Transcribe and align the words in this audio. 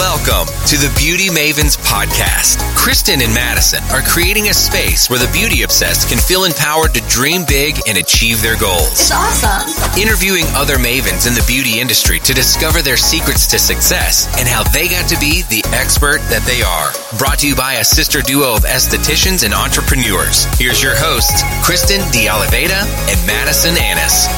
Welcome 0.00 0.48
to 0.72 0.80
the 0.80 0.88
Beauty 0.96 1.28
Mavens 1.28 1.76
podcast. 1.76 2.56
Kristen 2.74 3.20
and 3.20 3.34
Madison 3.34 3.84
are 3.92 4.00
creating 4.00 4.48
a 4.48 4.54
space 4.54 5.10
where 5.10 5.18
the 5.18 5.28
beauty 5.30 5.60
obsessed 5.60 6.08
can 6.08 6.16
feel 6.16 6.44
empowered 6.44 6.94
to 6.94 7.04
dream 7.04 7.44
big 7.44 7.76
and 7.86 7.98
achieve 7.98 8.40
their 8.40 8.56
goals. 8.56 8.96
It's 8.96 9.12
awesome. 9.12 10.00
Interviewing 10.00 10.48
other 10.56 10.80
mavens 10.80 11.28
in 11.28 11.36
the 11.36 11.44
beauty 11.44 11.84
industry 11.84 12.18
to 12.20 12.32
discover 12.32 12.80
their 12.80 12.96
secrets 12.96 13.46
to 13.52 13.58
success 13.58 14.24
and 14.40 14.48
how 14.48 14.64
they 14.72 14.88
got 14.88 15.04
to 15.12 15.20
be 15.20 15.44
the 15.52 15.60
expert 15.76 16.24
that 16.32 16.48
they 16.48 16.64
are. 16.64 16.96
Brought 17.20 17.44
to 17.44 17.48
you 17.48 17.54
by 17.54 17.74
a 17.74 17.84
sister 17.84 18.22
duo 18.22 18.56
of 18.56 18.64
estheticians 18.64 19.44
and 19.44 19.52
entrepreneurs. 19.52 20.48
Here's 20.56 20.82
your 20.82 20.96
hosts, 20.96 21.44
Kristen 21.60 22.00
De 22.08 22.24
Oliveira 22.24 22.88
and 23.12 23.20
Madison 23.28 23.76
Annis. 23.76 24.32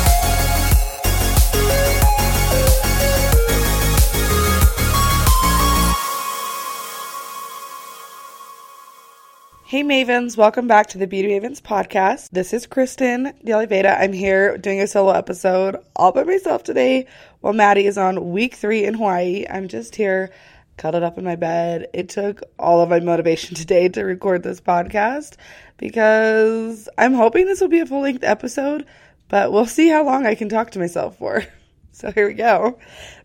Hey 9.73 9.83
Mavens, 9.83 10.37
welcome 10.37 10.67
back 10.67 10.89
to 10.89 10.99
the 10.99 11.07
Beauty 11.07 11.31
Mavens 11.31 11.63
podcast. 11.63 12.29
This 12.31 12.53
is 12.53 12.67
Kristen 12.67 13.33
De 13.43 13.55
Oliveira. 13.55 13.99
I'm 13.99 14.13
here 14.13 14.59
doing 14.59 14.83
a 14.83 14.87
solo 14.87 15.13
episode 15.13 15.79
all 15.97 16.13
by 16.13 16.25
myself 16.25 16.63
today 16.63 17.07
while 17.41 17.55
Maddie 17.55 17.87
is 17.87 17.97
on 17.97 18.33
week 18.33 18.55
three 18.55 18.85
in 18.85 18.93
Hawaii. 18.93 19.47
I'm 19.49 19.69
just 19.69 19.97
here 19.97 20.31
cuddled 20.77 21.05
up 21.05 21.17
in 21.17 21.25
my 21.25 21.37
bed. 21.37 21.89
It 21.95 22.11
took 22.11 22.43
all 22.59 22.83
of 22.83 22.91
my 22.91 23.01
motivation 23.01 23.55
today 23.55 23.89
to 23.89 24.05
record 24.05 24.43
this 24.43 24.61
podcast 24.61 25.37
because 25.79 26.87
I'm 26.99 27.15
hoping 27.15 27.47
this 27.47 27.63
will 27.63 27.69
be 27.69 27.81
a 27.81 27.87
full 27.87 28.03
length 28.03 28.25
episode, 28.25 28.85
but 29.31 29.53
we'll 29.53 29.65
see 29.65 29.89
how 29.89 30.05
long 30.05 30.27
I 30.27 30.35
can 30.35 30.51
talk 30.51 30.73
to 30.73 30.81
myself 30.81 31.17
for. 31.17 31.47
So 31.93 32.11
here 32.11 32.27
we 32.27 32.35
go. 32.35 32.79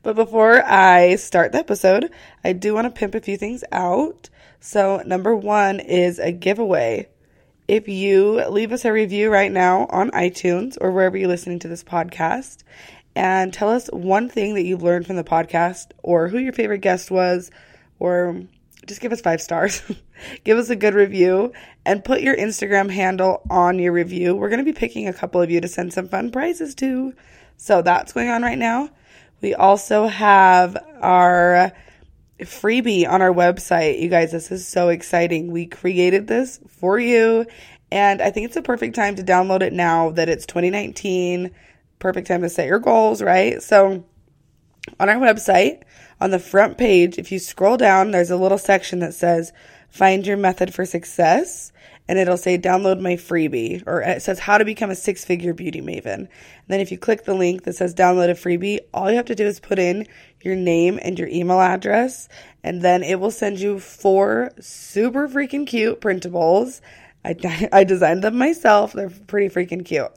But 0.03 0.17
before 0.17 0.63
I 0.63 1.15
start 1.15 1.53
the 1.53 1.57
episode, 1.59 2.11
I 2.43 2.51
do 2.51 2.73
want 2.73 2.85
to 2.85 2.99
pimp 2.99 3.15
a 3.15 3.21
few 3.21 3.37
things 3.37 3.63
out. 3.71 4.29
So, 4.59 5.01
number 5.05 5.35
one 5.35 5.79
is 5.79 6.19
a 6.19 6.33
giveaway. 6.33 7.07
If 7.67 7.87
you 7.87 8.45
leave 8.49 8.73
us 8.73 8.83
a 8.83 8.91
review 8.91 9.31
right 9.31 9.51
now 9.51 9.87
on 9.87 10.11
iTunes 10.11 10.77
or 10.81 10.91
wherever 10.91 11.17
you're 11.17 11.27
listening 11.29 11.59
to 11.59 11.67
this 11.67 11.83
podcast 11.83 12.63
and 13.15 13.53
tell 13.53 13.69
us 13.69 13.87
one 13.93 14.29
thing 14.29 14.53
that 14.55 14.63
you've 14.63 14.83
learned 14.83 15.07
from 15.07 15.15
the 15.15 15.23
podcast 15.23 15.87
or 16.03 16.27
who 16.27 16.37
your 16.37 16.53
favorite 16.53 16.81
guest 16.81 17.09
was, 17.09 17.49
or 17.99 18.43
just 18.85 19.01
give 19.01 19.13
us 19.13 19.21
five 19.21 19.41
stars, 19.41 19.81
give 20.43 20.57
us 20.57 20.69
a 20.69 20.75
good 20.75 20.93
review, 20.93 21.53
and 21.85 22.03
put 22.03 22.21
your 22.21 22.35
Instagram 22.35 22.89
handle 22.89 23.41
on 23.49 23.79
your 23.79 23.93
review. 23.93 24.35
We're 24.35 24.49
going 24.49 24.63
to 24.63 24.71
be 24.71 24.77
picking 24.77 25.07
a 25.07 25.13
couple 25.13 25.41
of 25.41 25.49
you 25.49 25.61
to 25.61 25.67
send 25.67 25.93
some 25.93 26.09
fun 26.09 26.31
prizes 26.31 26.75
to. 26.75 27.13
So 27.57 27.81
that's 27.81 28.13
going 28.13 28.29
on 28.29 28.43
right 28.43 28.57
now. 28.57 28.89
We 29.41 29.53
also 29.53 30.07
have 30.07 30.77
our 31.01 31.71
freebie 32.39 33.07
on 33.07 33.21
our 33.21 33.33
website. 33.33 33.99
You 34.01 34.09
guys, 34.09 34.31
this 34.31 34.51
is 34.51 34.67
so 34.67 34.89
exciting. 34.89 35.51
We 35.51 35.65
created 35.65 36.27
this 36.27 36.59
for 36.67 36.99
you, 36.99 37.45
and 37.91 38.21
I 38.21 38.31
think 38.31 38.45
it's 38.45 38.55
a 38.55 38.61
perfect 38.61 38.95
time 38.95 39.15
to 39.15 39.23
download 39.23 39.61
it 39.61 39.73
now 39.73 40.11
that 40.11 40.29
it's 40.29 40.45
2019. 40.45 41.51
Perfect 41.99 42.27
time 42.27 42.41
to 42.41 42.49
set 42.49 42.67
your 42.67 42.79
goals, 42.79 43.21
right? 43.21 43.61
So, 43.61 44.05
on 44.99 45.09
our 45.09 45.15
website, 45.15 45.83
on 46.21 46.31
the 46.31 46.39
front 46.39 46.77
page, 46.77 47.17
if 47.17 47.31
you 47.31 47.39
scroll 47.39 47.77
down, 47.77 48.11
there's 48.11 48.31
a 48.31 48.37
little 48.37 48.57
section 48.57 48.99
that 48.99 49.13
says 49.13 49.51
Find 49.89 50.25
Your 50.25 50.37
Method 50.37 50.73
for 50.73 50.85
Success 50.85 51.71
and 52.07 52.17
it'll 52.17 52.37
say 52.37 52.57
download 52.57 52.99
my 52.99 53.13
freebie 53.13 53.83
or 53.85 54.01
it 54.01 54.21
says 54.21 54.39
how 54.39 54.57
to 54.57 54.65
become 54.65 54.89
a 54.89 54.95
six 54.95 55.25
figure 55.25 55.53
beauty 55.53 55.81
maven. 55.81 56.15
And 56.15 56.29
then 56.67 56.79
if 56.79 56.91
you 56.91 56.97
click 56.97 57.25
the 57.25 57.33
link 57.33 57.63
that 57.63 57.75
says 57.75 57.93
download 57.93 58.29
a 58.29 58.33
freebie, 58.33 58.79
all 58.93 59.09
you 59.09 59.17
have 59.17 59.25
to 59.25 59.35
do 59.35 59.45
is 59.45 59.59
put 59.59 59.79
in 59.79 60.07
your 60.41 60.55
name 60.55 60.99
and 61.01 61.19
your 61.19 61.27
email 61.27 61.59
address 61.59 62.29
and 62.63 62.81
then 62.81 63.03
it 63.03 63.19
will 63.19 63.31
send 63.31 63.59
you 63.59 63.79
four 63.79 64.51
super 64.59 65.27
freaking 65.27 65.67
cute 65.67 66.01
printables. 66.01 66.81
I, 67.25 67.69
I 67.73 67.83
designed 67.83 68.23
them 68.23 68.37
myself. 68.37 68.93
They're 68.93 69.09
pretty 69.09 69.53
freaking 69.53 69.85
cute. 69.85 70.11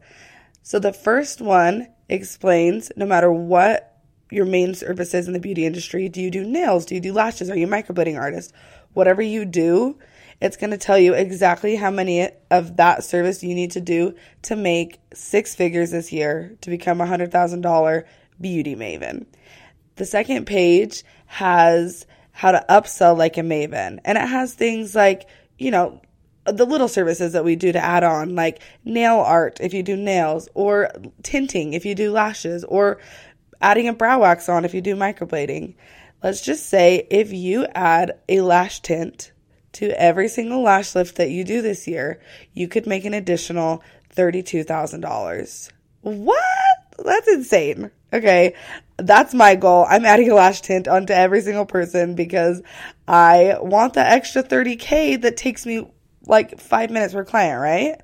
So 0.63 0.79
the 0.79 0.93
first 0.93 1.41
one 1.41 1.89
explains 2.09 2.93
no 2.97 3.07
matter 3.07 3.33
what 3.33 3.91
your 4.31 4.45
main 4.45 4.75
service 4.75 5.15
is 5.15 5.27
in 5.27 5.33
the 5.33 5.41
beauty 5.41 5.67
industry, 5.67 6.09
do 6.09 6.21
you 6.21 6.31
do 6.31 6.45
nails? 6.45 6.87
Do 6.87 6.95
you 6.95 7.01
do 7.01 7.13
lashes? 7.13 7.51
Are 7.51 7.57
you 7.57 7.67
a 7.67 7.71
microblading 7.71 8.19
artist? 8.19 8.53
Whatever 8.93 9.23
you 9.23 9.45
do, 9.45 9.99
it's 10.41 10.57
going 10.57 10.71
to 10.71 10.79
tell 10.79 10.99
you 10.99 11.15
exactly 11.15 11.77
how 11.77 11.91
many 11.91 12.29
of 12.51 12.77
that 12.77 13.05
service 13.05 13.43
you 13.43 13.55
need 13.55 13.73
to 13.73 13.81
do 13.81 14.15
to 14.43 14.57
make 14.57 14.99
six 15.13 15.55
figures 15.55 15.91
this 15.91 16.13
year 16.13 16.57
to 16.63 16.71
become 16.71 17.01
a 17.01 17.07
$100,000 17.07 18.05
beauty 18.41 18.75
maven. 18.75 19.27
The 19.97 20.07
second 20.07 20.47
page 20.47 21.05
has 21.27 22.07
how 22.33 22.53
to 22.53 22.65
upsell 22.71 23.19
like 23.19 23.37
a 23.37 23.43
maven, 23.43 23.99
and 24.05 24.17
it 24.17 24.27
has 24.27 24.55
things 24.55 24.95
like, 24.95 25.29
you 25.59 25.71
know, 25.71 26.01
the 26.47 26.65
little 26.65 26.89
services 26.89 27.35
that 27.35 27.45
we 27.45 27.55
do 27.55 27.71
to 27.71 27.79
add 27.79 28.03
on, 28.03 28.35
like 28.35 28.63
nail 28.83 29.17
art 29.19 29.59
if 29.61 29.75
you 29.75 29.83
do 29.83 29.95
nails, 29.95 30.49
or 30.55 30.91
tinting 31.23 31.75
if 31.75 31.85
you 31.85 31.95
do 31.95 32.11
lashes, 32.11 32.65
or 32.65 32.99
adding 33.61 33.89
a 33.89 33.93
brow 33.93 34.21
wax 34.21 34.49
on 34.49 34.65
if 34.65 34.73
you 34.73 34.81
do 34.81 34.97
microblading. 34.97 35.75
Let's 36.23 36.41
just 36.41 36.67
say 36.67 37.07
if 37.11 37.33
you 37.33 37.67
add 37.75 38.19
a 38.29 38.41
lash 38.41 38.81
tint 38.81 39.33
to 39.73 39.91
every 40.01 40.29
single 40.29 40.63
lash 40.63 40.95
lift 40.95 41.17
that 41.17 41.31
you 41.31 41.45
do 41.45 41.63
this 41.63 41.87
year, 41.87 42.21
you 42.55 42.69
could 42.69 42.87
make 42.87 43.05
an 43.05 43.15
additional 43.15 43.83
$32,000. 44.15 45.71
What? 46.03 46.43
That's 47.05 47.29
insane. 47.29 47.91
Okay. 48.13 48.55
That's 48.97 49.33
my 49.33 49.55
goal. 49.55 49.87
I'm 49.89 50.05
adding 50.05 50.31
a 50.31 50.35
lash 50.35 50.61
tint 50.61 50.89
onto 50.89 51.13
every 51.13 51.41
single 51.41 51.67
person 51.67 52.15
because 52.15 52.63
I 53.09 53.57
want 53.61 53.95
that 53.95 54.13
extra 54.13 54.43
30K 54.43 55.23
that 55.23 55.37
takes 55.37 55.65
me 55.65 55.91
like 56.27 56.61
five 56.61 56.91
minutes 56.91 57.15
per 57.15 57.25
client, 57.25 57.61
right? 57.61 58.01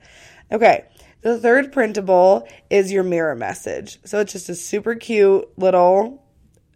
Okay. 0.50 0.84
The 1.22 1.38
third 1.38 1.72
printable 1.72 2.48
is 2.70 2.92
your 2.92 3.02
mirror 3.02 3.34
message. 3.34 3.98
So 4.04 4.20
it's 4.20 4.32
just 4.32 4.48
a 4.48 4.54
super 4.54 4.94
cute 4.94 5.46
little 5.58 6.22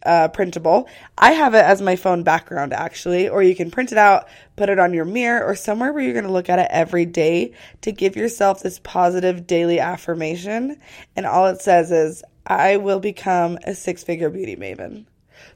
uh, 0.04 0.28
printable. 0.28 0.88
I 1.18 1.32
have 1.32 1.54
it 1.54 1.64
as 1.64 1.82
my 1.82 1.96
phone 1.96 2.22
background 2.22 2.72
actually, 2.72 3.28
or 3.28 3.42
you 3.42 3.54
can 3.54 3.70
print 3.70 3.92
it 3.92 3.98
out, 3.98 4.28
put 4.56 4.68
it 4.68 4.78
on 4.78 4.94
your 4.94 5.04
mirror, 5.04 5.44
or 5.44 5.54
somewhere 5.54 5.92
where 5.92 6.02
you're 6.02 6.12
going 6.14 6.24
to 6.24 6.32
look 6.32 6.48
at 6.48 6.58
it 6.58 6.68
every 6.70 7.06
day 7.06 7.52
to 7.82 7.92
give 7.92 8.16
yourself 8.16 8.62
this 8.62 8.78
positive 8.78 9.46
daily 9.46 9.78
affirmation. 9.78 10.80
And 11.16 11.26
all 11.26 11.46
it 11.46 11.60
says 11.60 11.90
is, 11.90 12.22
I 12.46 12.78
will 12.78 13.00
become 13.00 13.58
a 13.64 13.74
six 13.74 14.02
figure 14.02 14.30
beauty 14.30 14.56
maven. 14.56 15.06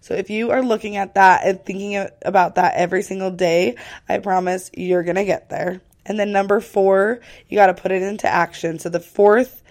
So 0.01 0.15
if 0.15 0.31
you 0.31 0.51
are 0.51 0.63
looking 0.63 0.97
at 0.97 1.15
that 1.15 1.45
and 1.45 1.65
thinking 1.65 2.07
about 2.25 2.55
that 2.57 2.75
every 2.75 3.03
single 3.03 3.31
day, 3.31 3.77
I 4.09 4.19
promise 4.19 4.71
you're 4.75 5.03
going 5.03 5.17
to 5.17 5.25
get 5.25 5.49
there. 5.49 5.81
And 6.07 6.19
then 6.19 6.33
number 6.33 6.61
four, 6.61 7.21
you 7.49 7.57
got 7.57 7.69
to 7.69 7.75
put 7.75 7.93
it 7.93 8.03
into 8.03 8.29
action. 8.29 8.79
So 8.79 8.89
the 8.91 9.01
fourth 9.01 9.63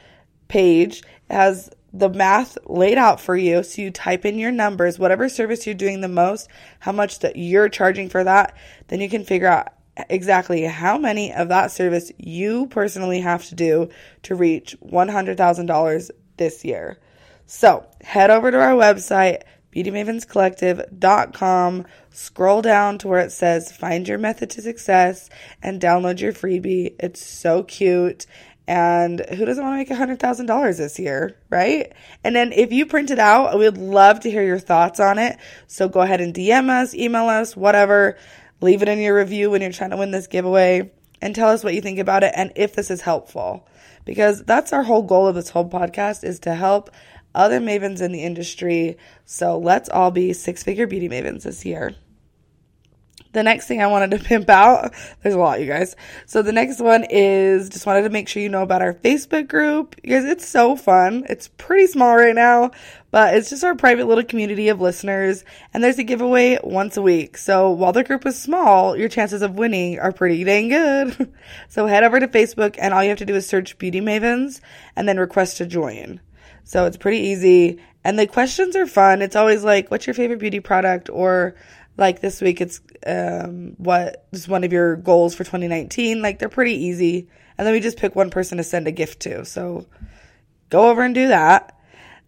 page 0.47 1.03
has 1.29 1.69
the 1.93 2.09
math 2.09 2.57
laid 2.65 2.97
out 2.97 3.21
for 3.21 3.37
you. 3.37 3.63
So 3.63 3.83
you 3.83 3.91
type 3.91 4.25
in 4.25 4.39
your 4.39 4.51
numbers, 4.51 4.97
whatever 4.97 5.29
service 5.29 5.65
you're 5.65 5.75
doing 5.75 6.01
the 6.01 6.07
most, 6.07 6.49
how 6.79 6.91
much 6.91 7.19
that 7.19 7.35
you're 7.35 7.69
charging 7.69 8.09
for 8.09 8.23
that, 8.23 8.57
then 8.87 8.99
you 8.99 9.09
can 9.09 9.23
figure 9.23 9.47
out 9.47 9.73
exactly 10.09 10.63
how 10.63 10.97
many 10.97 11.31
of 11.31 11.49
that 11.49 11.71
service 11.71 12.11
you 12.17 12.65
personally 12.67 13.21
have 13.21 13.45
to 13.45 13.55
do 13.55 13.89
to 14.23 14.33
reach 14.33 14.75
$100,000 14.83 16.11
this 16.37 16.65
year. 16.65 16.97
So 17.45 17.85
head 18.01 18.31
over 18.31 18.49
to 18.49 18.59
our 18.59 18.73
website, 18.73 19.43
beautymavenscollective.com, 19.75 21.85
scroll 22.09 22.63
down 22.63 22.97
to 22.99 23.07
where 23.07 23.19
it 23.19 23.31
says 23.31 23.71
find 23.71 24.07
your 24.07 24.17
method 24.17 24.49
to 24.51 24.61
success 24.61 25.29
and 25.61 25.81
download 25.81 26.19
your 26.19 26.33
freebie. 26.33 26.95
It's 26.99 27.23
so 27.23 27.63
cute 27.63 28.25
and 28.67 29.25
who 29.29 29.45
doesn't 29.45 29.63
want 29.63 29.87
to 29.87 29.95
make 29.95 30.19
$100,000 30.19 30.77
this 30.77 30.97
year, 30.97 31.35
right? 31.49 31.91
And 32.23 32.35
then 32.35 32.53
if 32.53 32.71
you 32.71 32.85
print 32.85 33.11
it 33.11 33.19
out, 33.19 33.57
we'd 33.57 33.77
love 33.77 34.21
to 34.21 34.31
hear 34.31 34.43
your 34.43 34.59
thoughts 34.59 34.99
on 34.99 35.19
it. 35.19 35.37
So 35.67 35.89
go 35.89 36.01
ahead 36.01 36.21
and 36.21 36.33
DM 36.33 36.69
us, 36.69 36.93
email 36.93 37.27
us, 37.27 37.57
whatever. 37.57 38.17
Leave 38.61 38.81
it 38.81 38.87
in 38.87 38.99
your 38.99 39.17
review 39.17 39.51
when 39.51 39.61
you're 39.61 39.73
trying 39.73 39.89
to 39.89 39.97
win 39.97 40.11
this 40.11 40.27
giveaway 40.27 40.91
and 41.21 41.35
tell 41.35 41.49
us 41.49 41.63
what 41.63 41.73
you 41.73 41.81
think 41.81 41.99
about 41.99 42.23
it 42.23 42.33
and 42.35 42.51
if 42.55 42.73
this 42.75 42.89
is 42.89 43.01
helpful. 43.01 43.67
Because 44.05 44.43
that's 44.43 44.71
our 44.71 44.83
whole 44.83 45.01
goal 45.01 45.27
of 45.27 45.35
this 45.35 45.49
whole 45.49 45.69
podcast 45.69 46.23
is 46.23 46.39
to 46.39 46.55
help 46.55 46.89
other 47.35 47.59
mavens 47.59 48.01
in 48.01 48.11
the 48.11 48.23
industry. 48.23 48.97
So 49.25 49.57
let's 49.57 49.89
all 49.89 50.11
be 50.11 50.33
six 50.33 50.63
figure 50.63 50.87
beauty 50.87 51.09
mavens 51.09 51.43
this 51.43 51.65
year. 51.65 51.95
The 53.33 53.43
next 53.43 53.67
thing 53.67 53.81
I 53.81 53.87
wanted 53.87 54.11
to 54.11 54.19
pimp 54.23 54.49
out, 54.49 54.93
there's 55.21 55.35
a 55.35 55.39
lot, 55.39 55.59
you 55.59 55.67
guys. 55.67 55.95
So 56.25 56.41
the 56.41 56.51
next 56.51 56.79
one 56.79 57.05
is 57.09 57.69
just 57.69 57.85
wanted 57.85 58.03
to 58.03 58.09
make 58.09 58.27
sure 58.27 58.41
you 58.41 58.49
know 58.49 58.63
about 58.63 58.81
our 58.81 58.93
Facebook 58.93 59.47
group. 59.47 59.95
You 60.03 60.15
guys, 60.15 60.25
it's 60.25 60.47
so 60.47 60.75
fun. 60.75 61.25
It's 61.29 61.49
pretty 61.49 61.87
small 61.87 62.15
right 62.15 62.35
now, 62.35 62.71
but 63.11 63.35
it's 63.35 63.49
just 63.49 63.63
our 63.63 63.75
private 63.75 64.07
little 64.07 64.23
community 64.23 64.69
of 64.69 64.79
listeners. 64.79 65.43
And 65.73 65.83
there's 65.83 65.99
a 65.99 66.03
giveaway 66.03 66.59
once 66.63 66.95
a 66.95 67.01
week. 67.01 67.37
So 67.37 67.69
while 67.71 67.91
the 67.91 68.03
group 68.03 68.25
is 68.25 68.41
small, 68.41 68.95
your 68.95 69.09
chances 69.09 69.41
of 69.41 69.55
winning 69.55 69.99
are 69.99 70.11
pretty 70.11 70.43
dang 70.43 70.69
good. 70.69 71.33
so 71.69 71.87
head 71.87 72.03
over 72.03 72.19
to 72.19 72.27
Facebook 72.27 72.75
and 72.79 72.93
all 72.93 73.03
you 73.03 73.09
have 73.09 73.17
to 73.19 73.25
do 73.25 73.35
is 73.35 73.47
search 73.47 73.77
Beauty 73.77 73.99
Mavens 73.99 74.61
and 74.95 75.07
then 75.07 75.19
request 75.19 75.57
to 75.57 75.65
join. 75.65 76.21
So 76.63 76.85
it's 76.85 76.97
pretty 76.97 77.19
easy 77.19 77.79
And 78.05 78.17
the 78.17 78.27
questions 78.27 78.75
are 78.75 78.85
fun. 78.85 79.21
It's 79.21 79.35
always 79.35 79.63
like, 79.63 79.89
what's 79.89 80.07
your 80.07 80.13
favorite 80.13 80.39
beauty 80.39 80.59
product? 80.59 81.09
Or 81.09 81.55
like 81.97 82.21
this 82.21 82.41
week, 82.41 82.61
it's 82.61 82.81
um, 83.05 83.75
what 83.77 84.25
is 84.31 84.47
one 84.47 84.63
of 84.63 84.73
your 84.73 84.95
goals 84.95 85.35
for 85.35 85.43
2019? 85.43 86.21
Like 86.21 86.39
they're 86.39 86.49
pretty 86.49 86.75
easy. 86.75 87.27
And 87.57 87.67
then 87.67 87.73
we 87.73 87.79
just 87.79 87.97
pick 87.97 88.15
one 88.15 88.29
person 88.29 88.57
to 88.57 88.63
send 88.63 88.87
a 88.87 88.91
gift 88.91 89.21
to. 89.21 89.45
So 89.45 89.85
go 90.69 90.89
over 90.89 91.03
and 91.03 91.13
do 91.13 91.27
that. 91.27 91.77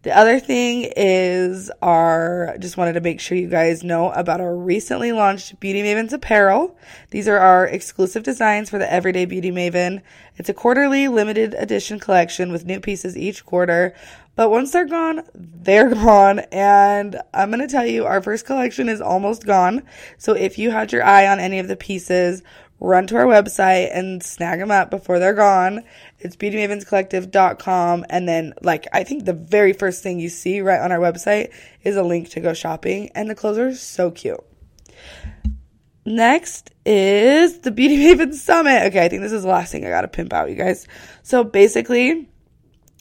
The 0.06 0.16
other 0.16 0.38
thing 0.38 0.92
is 0.96 1.68
our 1.82 2.56
just 2.60 2.76
wanted 2.76 2.92
to 2.92 3.00
make 3.00 3.18
sure 3.18 3.36
you 3.36 3.48
guys 3.48 3.82
know 3.82 4.12
about 4.12 4.40
our 4.40 4.54
recently 4.54 5.10
launched 5.10 5.58
Beauty 5.58 5.82
Mavens 5.82 6.12
apparel. 6.12 6.78
These 7.10 7.26
are 7.26 7.38
our 7.38 7.66
exclusive 7.66 8.22
designs 8.22 8.70
for 8.70 8.78
the 8.78 8.88
Everyday 8.88 9.24
Beauty 9.24 9.50
Maven. 9.50 10.02
It's 10.36 10.48
a 10.48 10.54
quarterly 10.54 11.08
limited 11.08 11.54
edition 11.54 11.98
collection 11.98 12.52
with 12.52 12.66
new 12.66 12.78
pieces 12.78 13.16
each 13.16 13.44
quarter. 13.44 13.94
But 14.36 14.50
once 14.50 14.70
they're 14.70 14.86
gone, 14.86 15.22
they're 15.34 15.92
gone. 15.94 16.38
And 16.52 17.20
I'm 17.34 17.50
going 17.50 17.66
to 17.66 17.66
tell 17.66 17.86
you, 17.86 18.04
our 18.04 18.22
first 18.22 18.46
collection 18.46 18.88
is 18.88 19.00
almost 19.00 19.44
gone. 19.44 19.82
So 20.18 20.34
if 20.34 20.56
you 20.56 20.70
had 20.70 20.92
your 20.92 21.02
eye 21.02 21.26
on 21.26 21.40
any 21.40 21.58
of 21.58 21.66
the 21.66 21.74
pieces, 21.74 22.44
run 22.80 23.06
to 23.06 23.16
our 23.16 23.24
website 23.24 23.90
and 23.96 24.22
snag 24.22 24.58
them 24.58 24.70
up 24.70 24.90
before 24.90 25.18
they're 25.18 25.34
gone. 25.34 25.82
It's 26.18 26.36
beautymavenscollective.com. 26.36 28.06
And 28.10 28.28
then, 28.28 28.54
like, 28.62 28.86
I 28.92 29.04
think 29.04 29.24
the 29.24 29.32
very 29.32 29.72
first 29.72 30.02
thing 30.02 30.20
you 30.20 30.28
see 30.28 30.60
right 30.60 30.80
on 30.80 30.92
our 30.92 30.98
website 30.98 31.52
is 31.82 31.96
a 31.96 32.02
link 32.02 32.30
to 32.30 32.40
go 32.40 32.54
shopping. 32.54 33.10
And 33.14 33.30
the 33.30 33.34
clothes 33.34 33.58
are 33.58 33.74
so 33.74 34.10
cute. 34.10 34.44
Next 36.04 36.70
is 36.84 37.58
the 37.58 37.72
Beauty 37.72 37.96
Maven 38.14 38.34
Summit. 38.34 38.84
Okay, 38.84 39.04
I 39.04 39.08
think 39.08 39.22
this 39.22 39.32
is 39.32 39.42
the 39.42 39.48
last 39.48 39.72
thing 39.72 39.84
I 39.84 39.88
gotta 39.88 40.08
pimp 40.08 40.32
out, 40.32 40.48
you 40.48 40.54
guys. 40.54 40.86
So 41.22 41.42
basically, 41.42 42.28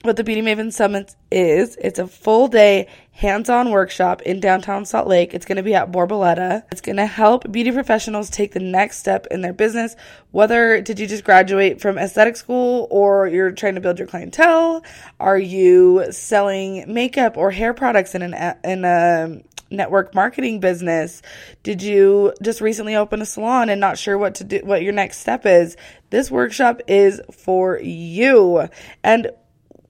what 0.06 0.18
the 0.18 0.24
Beauty 0.24 0.42
Maven 0.42 0.72
Summit 0.72 1.16
is. 1.32 1.76
It's 1.82 2.00
a 2.00 2.08
full 2.08 2.48
day 2.48 2.88
hands 3.12 3.50
on 3.50 3.72
workshop 3.72 4.22
in 4.22 4.40
downtown 4.40 4.86
Salt 4.86 5.08
Lake. 5.08 5.34
It's 5.34 5.46
going 5.46 5.56
to 5.56 5.64
be 5.64 5.74
at 5.74 5.92
Borboleta. 5.92 6.64
It's 6.72 6.82
going 6.82 6.98
to 6.98 7.06
help 7.06 7.52
beauty 7.52 7.72
professionals 7.72 8.30
take 8.30 8.52
the 8.52 8.60
next 8.60 9.00
step 9.00 9.26
in 9.32 9.42
their 9.42 9.54
business. 9.54 9.96
Whether 10.32 10.82
did 10.82 11.00
you 11.00 11.08
just 11.08 11.24
graduate 11.24 11.82
from 11.82 11.98
aesthetic 11.98 12.36
school 12.36 12.88
or 12.92 13.28
you're 13.28 13.52
trying 13.52 13.76
to 13.76 13.82
build 13.82 13.98
your 13.98 14.08
clientele? 14.08 14.84
Are 15.20 15.40
you 15.40 16.12
selling 16.12 16.94
makeup 16.94 17.38
or 17.38 17.52
hair 17.52 17.74
products 17.74 18.16
in 18.16 18.22
an 18.22 18.58
in 18.64 18.86
a 18.86 19.42
network 19.72 20.14
marketing 20.14 20.60
business? 20.60 21.22
Did 21.64 21.82
you 21.82 22.34
just 22.42 22.62
recently 22.62 22.96
open 22.96 23.22
a 23.22 23.26
salon 23.26 23.70
and 23.70 23.82
not 23.82 23.98
sure 23.98 24.18
what 24.18 24.36
to 24.36 24.44
do, 24.44 24.62
what 24.64 24.84
your 24.84 24.94
next 24.94 25.20
step 25.20 25.46
is? 25.46 25.78
This 26.12 26.30
workshop 26.30 26.82
is 26.88 27.22
for 27.32 27.80
you. 27.80 28.68
And 29.04 29.32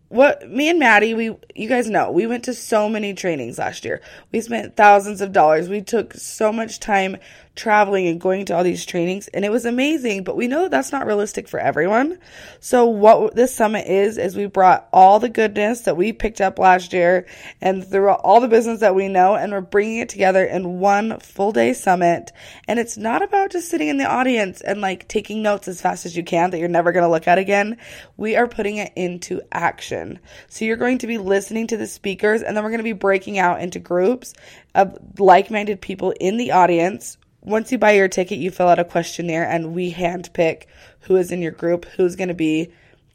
what 0.09 0.49
me 0.49 0.69
and 0.69 0.79
Maddie, 0.79 1.13
we 1.13 1.35
you 1.55 1.67
guys 1.67 1.89
know, 1.89 2.11
we 2.11 2.27
went 2.27 2.43
to 2.45 2.53
so 2.53 2.87
many 2.87 3.13
trainings 3.13 3.57
last 3.57 3.85
year. 3.85 4.01
We 4.31 4.41
spent 4.41 4.75
thousands 4.75 5.21
of 5.21 5.31
dollars. 5.31 5.69
We 5.69 5.81
took 5.81 6.13
so 6.13 6.51
much 6.51 6.79
time 6.79 7.17
traveling 7.55 8.07
and 8.07 8.19
going 8.19 8.45
to 8.45 8.55
all 8.55 8.63
these 8.63 8.85
trainings 8.85 9.27
and 9.29 9.45
it 9.45 9.51
was 9.51 9.65
amazing, 9.65 10.23
but 10.23 10.35
we 10.35 10.47
know 10.47 10.63
that 10.63 10.71
that's 10.71 10.91
not 10.91 11.05
realistic 11.05 11.47
for 11.47 11.59
everyone. 11.59 12.19
So 12.59 12.85
what 12.85 13.35
this 13.35 13.55
summit 13.55 13.87
is 13.87 14.17
is 14.17 14.35
we 14.35 14.45
brought 14.45 14.87
all 14.91 15.19
the 15.19 15.29
goodness 15.29 15.81
that 15.81 15.97
we 15.97 16.13
picked 16.13 16.41
up 16.41 16.59
last 16.59 16.93
year 16.93 17.25
and 17.61 17.85
through 17.85 18.09
all 18.09 18.41
the 18.41 18.47
business 18.47 18.81
that 18.81 18.95
we 18.95 19.07
know 19.07 19.35
and 19.35 19.51
we're 19.51 19.61
bringing 19.61 19.97
it 19.97 20.09
together 20.09 20.43
in 20.43 20.79
one 20.79 21.19
full 21.19 21.51
day 21.51 21.73
summit. 21.73 22.31
And 22.67 22.79
it's 22.79 22.97
not 22.97 23.21
about 23.21 23.51
just 23.51 23.69
sitting 23.69 23.87
in 23.87 23.97
the 23.97 24.05
audience 24.05 24.61
and 24.61 24.81
like 24.81 25.07
taking 25.07 25.41
notes 25.41 25.67
as 25.67 25.81
fast 25.81 26.05
as 26.05 26.15
you 26.15 26.23
can 26.23 26.51
that 26.51 26.59
you're 26.59 26.67
never 26.67 26.91
going 26.91 27.03
to 27.03 27.09
look 27.09 27.27
at 27.27 27.37
again. 27.37 27.77
We 28.17 28.35
are 28.35 28.47
putting 28.47 28.77
it 28.77 28.91
into 28.95 29.41
action. 29.51 30.19
So 30.49 30.65
you're 30.65 30.77
going 30.77 30.97
to 30.99 31.07
be 31.07 31.17
listening 31.17 31.67
to 31.67 31.77
the 31.77 31.87
speakers 31.87 32.41
and 32.41 32.55
then 32.55 32.63
we're 32.63 32.71
going 32.71 32.79
to 32.79 32.83
be 32.83 32.93
breaking 32.93 33.37
out 33.37 33.61
into 33.61 33.79
groups 33.79 34.33
of 34.73 34.97
like-minded 35.19 35.79
people 35.79 36.13
in 36.19 36.37
the 36.37 36.51
audience 36.51 37.17
once 37.45 37.71
you 37.71 37.77
buy 37.77 37.91
your 37.91 38.07
ticket, 38.07 38.39
you 38.39 38.51
fill 38.51 38.67
out 38.67 38.79
a 38.79 38.83
questionnaire 38.83 39.47
and 39.47 39.73
we 39.73 39.93
handpick 39.93 40.63
who 41.01 41.15
is 41.15 41.31
in 41.31 41.41
your 41.41 41.51
group, 41.51 41.85
who's 41.95 42.15
going 42.15 42.27
to 42.27 42.33
be, 42.33 42.71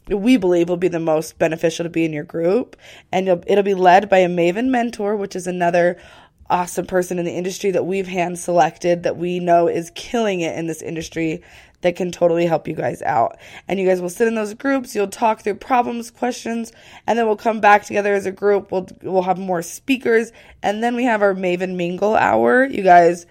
we 0.08 0.36
believe 0.36 0.68
will 0.68 0.76
be 0.76 0.88
the 0.88 1.00
most 1.00 1.38
beneficial 1.38 1.84
to 1.84 1.90
be 1.90 2.04
in 2.04 2.12
your 2.12 2.24
group. 2.24 2.76
And 3.10 3.28
it'll 3.28 3.64
be 3.64 3.74
led 3.74 4.08
by 4.08 4.18
a 4.18 4.28
Maven 4.28 4.68
mentor, 4.68 5.16
which 5.16 5.34
is 5.34 5.46
another 5.46 6.00
awesome 6.48 6.86
person 6.86 7.18
in 7.18 7.24
the 7.24 7.32
industry 7.32 7.70
that 7.70 7.86
we've 7.86 8.08
hand 8.08 8.38
selected 8.38 9.04
that 9.04 9.16
we 9.16 9.38
know 9.38 9.68
is 9.68 9.92
killing 9.94 10.40
it 10.40 10.56
in 10.56 10.66
this 10.66 10.82
industry 10.82 11.42
that 11.82 11.96
can 11.96 12.10
totally 12.10 12.44
help 12.44 12.68
you 12.68 12.74
guys 12.74 13.00
out. 13.02 13.38
And 13.66 13.80
you 13.80 13.86
guys 13.86 14.00
will 14.00 14.10
sit 14.10 14.28
in 14.28 14.34
those 14.34 14.54
groups, 14.54 14.94
you'll 14.94 15.08
talk 15.08 15.42
through 15.42 15.54
problems, 15.54 16.10
questions, 16.10 16.72
and 17.06 17.18
then 17.18 17.26
we'll 17.26 17.36
come 17.36 17.60
back 17.60 17.84
together 17.84 18.14
as 18.14 18.26
a 18.26 18.32
group. 18.32 18.70
We'll 18.70 18.88
we'll 19.02 19.22
have 19.22 19.38
more 19.38 19.62
speakers, 19.62 20.32
and 20.62 20.82
then 20.82 20.94
we 20.94 21.04
have 21.04 21.22
our 21.22 21.34
Maven 21.34 21.76
Mingle 21.76 22.16
hour. 22.16 22.64
You 22.64 22.82
guys 22.82 23.26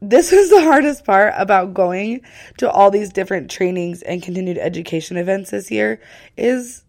this 0.00 0.32
is 0.32 0.50
the 0.50 0.62
hardest 0.62 1.04
part 1.04 1.34
about 1.36 1.74
going 1.74 2.22
to 2.58 2.70
all 2.70 2.90
these 2.90 3.12
different 3.12 3.50
trainings 3.50 4.02
and 4.02 4.22
continued 4.22 4.58
education 4.58 5.16
events 5.16 5.50
this 5.50 5.70
year 5.70 6.00
is 6.36 6.84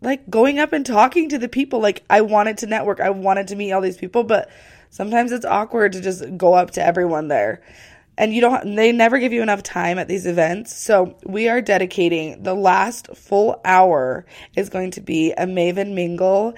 like 0.00 0.28
going 0.28 0.58
up 0.58 0.72
and 0.72 0.84
talking 0.84 1.28
to 1.28 1.38
the 1.38 1.48
people. 1.48 1.80
Like 1.80 2.04
I 2.10 2.20
wanted 2.22 2.58
to 2.58 2.66
network. 2.66 3.00
I 3.00 3.10
wanted 3.10 3.48
to 3.48 3.56
meet 3.56 3.72
all 3.72 3.80
these 3.80 3.96
people 3.96 4.24
but 4.24 4.50
sometimes 4.90 5.32
it's 5.32 5.44
awkward 5.44 5.92
to 5.92 6.00
just 6.00 6.36
go 6.36 6.54
up 6.54 6.72
to 6.72 6.84
everyone 6.84 7.28
there. 7.28 7.62
And 8.18 8.34
you 8.34 8.40
don't 8.40 8.74
they 8.74 8.92
never 8.92 9.18
give 9.18 9.32
you 9.32 9.42
enough 9.42 9.62
time 9.62 9.98
at 9.98 10.08
these 10.08 10.26
events. 10.26 10.74
So 10.74 11.16
we 11.24 11.48
are 11.48 11.60
dedicating 11.60 12.42
the 12.42 12.54
last 12.54 13.08
full 13.16 13.60
hour 13.64 14.26
is 14.56 14.68
going 14.68 14.90
to 14.92 15.00
be 15.00 15.32
a 15.32 15.46
maven 15.46 15.94
mingle 15.94 16.54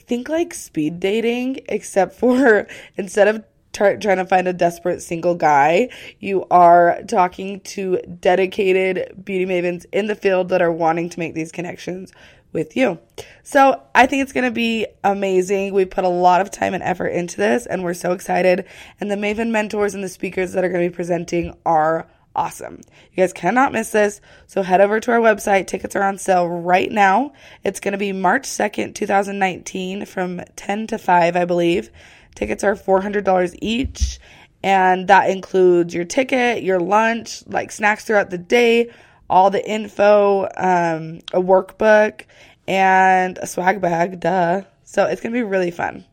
think 0.00 0.28
like 0.28 0.54
speed 0.54 1.00
dating 1.00 1.60
except 1.68 2.14
for 2.14 2.66
instead 2.96 3.28
of 3.28 3.44
trying 3.72 4.00
to 4.00 4.24
find 4.24 4.48
a 4.48 4.52
desperate 4.52 5.02
single 5.02 5.34
guy. 5.34 5.90
You 6.18 6.46
are 6.50 7.00
talking 7.06 7.60
to 7.60 7.98
dedicated 8.20 9.24
beauty 9.24 9.46
mavens 9.46 9.86
in 9.92 10.06
the 10.06 10.14
field 10.14 10.48
that 10.48 10.62
are 10.62 10.72
wanting 10.72 11.10
to 11.10 11.18
make 11.18 11.34
these 11.34 11.52
connections 11.52 12.12
with 12.52 12.76
you. 12.76 12.98
So 13.42 13.82
I 13.94 14.06
think 14.06 14.22
it's 14.22 14.32
going 14.32 14.44
to 14.44 14.50
be 14.50 14.86
amazing. 15.04 15.74
We 15.74 15.84
put 15.84 16.04
a 16.04 16.08
lot 16.08 16.40
of 16.40 16.50
time 16.50 16.74
and 16.74 16.82
effort 16.82 17.08
into 17.08 17.36
this 17.36 17.66
and 17.66 17.84
we're 17.84 17.94
so 17.94 18.12
excited. 18.12 18.64
And 19.00 19.10
the 19.10 19.16
Maven 19.16 19.50
mentors 19.50 19.94
and 19.94 20.02
the 20.02 20.08
speakers 20.08 20.52
that 20.52 20.64
are 20.64 20.68
going 20.68 20.82
to 20.82 20.90
be 20.90 20.94
presenting 20.94 21.54
are 21.66 22.08
awesome. 22.34 22.80
You 23.12 23.16
guys 23.16 23.32
cannot 23.32 23.72
miss 23.72 23.90
this. 23.90 24.20
So 24.46 24.62
head 24.62 24.80
over 24.80 25.00
to 25.00 25.10
our 25.10 25.20
website. 25.20 25.66
Tickets 25.66 25.96
are 25.96 26.02
on 26.02 26.18
sale 26.18 26.48
right 26.48 26.90
now. 26.90 27.32
It's 27.64 27.80
going 27.80 27.92
to 27.92 27.98
be 27.98 28.12
March 28.12 28.44
2nd, 28.44 28.94
2019 28.94 30.06
from 30.06 30.40
10 30.56 30.86
to 30.88 30.98
5, 30.98 31.36
I 31.36 31.44
believe. 31.44 31.90
Tickets 32.38 32.62
are 32.62 32.76
$400 32.76 33.58
each, 33.60 34.20
and 34.62 35.08
that 35.08 35.28
includes 35.28 35.92
your 35.92 36.04
ticket, 36.04 36.62
your 36.62 36.78
lunch, 36.78 37.44
like 37.48 37.72
snacks 37.72 38.04
throughout 38.04 38.30
the 38.30 38.38
day, 38.38 38.92
all 39.28 39.50
the 39.50 39.68
info, 39.68 40.44
um, 40.56 41.18
a 41.32 41.42
workbook, 41.42 42.26
and 42.68 43.38
a 43.38 43.46
swag 43.48 43.80
bag, 43.80 44.20
duh. 44.20 44.62
So 44.84 45.06
it's 45.06 45.20
to 45.32 45.36
be 45.36 45.42
really 45.42 45.72
fun. 45.72 46.04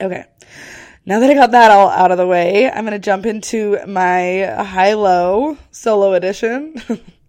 Okay. 0.00 0.24
Now 1.04 1.20
that 1.20 1.30
I 1.30 1.34
got 1.34 1.52
that 1.52 1.70
all 1.70 1.88
out 1.88 2.10
of 2.10 2.18
the 2.18 2.26
way, 2.26 2.68
I'm 2.68 2.82
to 2.90 2.98
jump 2.98 3.26
into 3.26 3.78
my 3.86 4.42
high 4.64 4.94
low 4.94 5.56
solo 5.70 6.14
edition. 6.14 6.82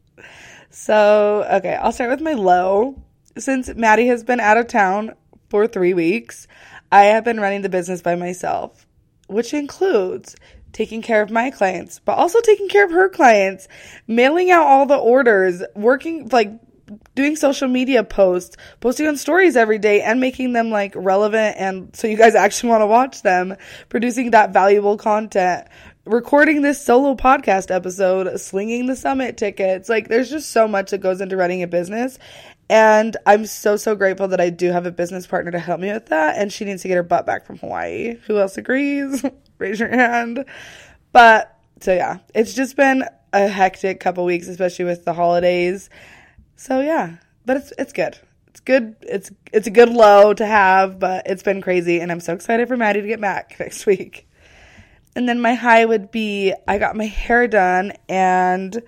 so, 0.71 1.45
okay, 1.53 1.75
I'll 1.75 1.91
start 1.91 2.09
with 2.09 2.21
my 2.21 2.33
low. 2.33 3.03
Since 3.37 3.75
Maddie 3.75 4.07
has 4.07 4.23
been 4.23 4.39
out 4.39 4.57
of 4.57 4.65
town 4.65 5.13
for 5.51 5.67
three 5.67 5.93
weeks, 5.93 6.47
I 6.91 7.05
have 7.05 7.23
been 7.23 7.39
running 7.39 7.61
the 7.61 7.69
business 7.69 8.01
by 8.01 8.15
myself, 8.15 8.85
which 9.27 9.53
includes 9.53 10.35
taking 10.73 11.01
care 11.01 11.21
of 11.21 11.31
my 11.31 11.51
clients, 11.51 11.99
but 11.99 12.17
also 12.17 12.39
taking 12.41 12.69
care 12.69 12.85
of 12.85 12.91
her 12.91 13.09
clients, 13.09 13.67
mailing 14.07 14.51
out 14.51 14.65
all 14.65 14.85
the 14.85 14.97
orders, 14.97 15.63
working 15.75 16.29
like 16.29 16.51
doing 17.15 17.35
social 17.35 17.67
media 17.67 18.03
posts, 18.03 18.55
posting 18.79 19.07
on 19.07 19.17
stories 19.17 19.57
every 19.57 19.77
day 19.77 20.01
and 20.01 20.19
making 20.19 20.53
them 20.53 20.69
like 20.69 20.93
relevant 20.95 21.57
and 21.57 21.93
so 21.93 22.07
you 22.07 22.15
guys 22.15 22.35
actually 22.35 22.69
want 22.69 22.81
to 22.81 22.87
watch 22.87 23.21
them, 23.23 23.55
producing 23.89 24.31
that 24.31 24.53
valuable 24.53 24.97
content, 24.97 25.67
recording 26.05 26.61
this 26.61 26.83
solo 26.83 27.15
podcast 27.15 27.73
episode, 27.73 28.39
slinging 28.39 28.85
the 28.85 28.95
summit 28.95 29.35
tickets. 29.35 29.89
Like 29.89 30.07
there's 30.07 30.29
just 30.29 30.51
so 30.51 30.67
much 30.67 30.91
that 30.91 30.99
goes 30.99 31.19
into 31.19 31.35
running 31.35 31.63
a 31.63 31.67
business 31.67 32.17
and 32.69 33.15
I'm 33.25 33.45
so, 33.45 33.77
so 33.77 33.95
grateful 33.95 34.27
that 34.29 34.41
I 34.41 34.49
do 34.49 34.71
have 34.71 34.85
a 34.85 34.91
business 34.91 35.25
partner 35.25 35.51
to 35.51 35.59
help 35.59 35.79
me 35.79 35.91
with 35.91 36.07
that. 36.07 36.37
And 36.37 36.51
she 36.51 36.65
needs 36.65 36.81
to 36.81 36.87
get 36.87 36.95
her 36.95 37.03
butt 37.03 37.25
back 37.25 37.45
from 37.45 37.57
Hawaii. 37.59 38.15
Who 38.27 38.37
else 38.39 38.57
agrees? 38.57 39.23
Raise 39.57 39.79
your 39.79 39.89
hand. 39.89 40.45
But 41.13 41.57
so, 41.79 41.93
yeah, 41.93 42.19
it's 42.35 42.53
just 42.53 42.75
been 42.75 43.05
a 43.31 43.47
hectic 43.47 43.99
couple 43.99 44.25
weeks, 44.25 44.47
especially 44.47 44.85
with 44.85 45.05
the 45.05 45.13
holidays. 45.13 45.89
So, 46.57 46.81
yeah, 46.81 47.17
but 47.45 47.57
it's, 47.57 47.73
it's 47.77 47.93
good. 47.93 48.17
It's 48.47 48.59
good. 48.59 48.95
It's, 49.01 49.31
it's 49.53 49.67
a 49.67 49.71
good 49.71 49.89
low 49.89 50.33
to 50.33 50.45
have, 50.45 50.99
but 50.99 51.25
it's 51.25 51.43
been 51.43 51.61
crazy. 51.61 52.01
And 52.01 52.11
I'm 52.11 52.19
so 52.19 52.33
excited 52.33 52.67
for 52.67 52.75
Maddie 52.75 53.01
to 53.01 53.07
get 53.07 53.21
back 53.21 53.55
next 53.59 53.85
week. 53.85 54.27
And 55.15 55.27
then 55.27 55.39
my 55.39 55.53
high 55.53 55.85
would 55.85 56.11
be 56.11 56.53
I 56.67 56.77
got 56.77 56.95
my 56.95 57.05
hair 57.05 57.47
done 57.47 57.93
and 58.09 58.83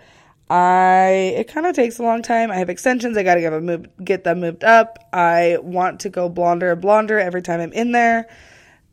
I 0.50 1.34
it 1.38 1.48
kind 1.48 1.68
of 1.68 1.76
takes 1.76 2.00
a 2.00 2.04
long 2.04 2.22
time. 2.22 2.50
I 2.50 2.56
have 2.56 2.70
extensions. 2.70 3.18
I 3.18 3.24
got 3.24 3.36
to 3.36 3.42
get 3.42 3.52
them 3.52 3.88
get 4.04 4.24
them 4.24 4.40
moved 4.40 4.64
up. 4.64 4.98
I 5.14 5.58
want 5.62 6.02
to 6.02 6.10
go 6.10 6.28
blonder 6.28 6.72
and 6.72 6.82
blonder 6.82 7.20
every 7.20 7.42
time 7.42 7.60
I'm 7.60 7.74
in 7.74 7.92
there. 7.92 8.28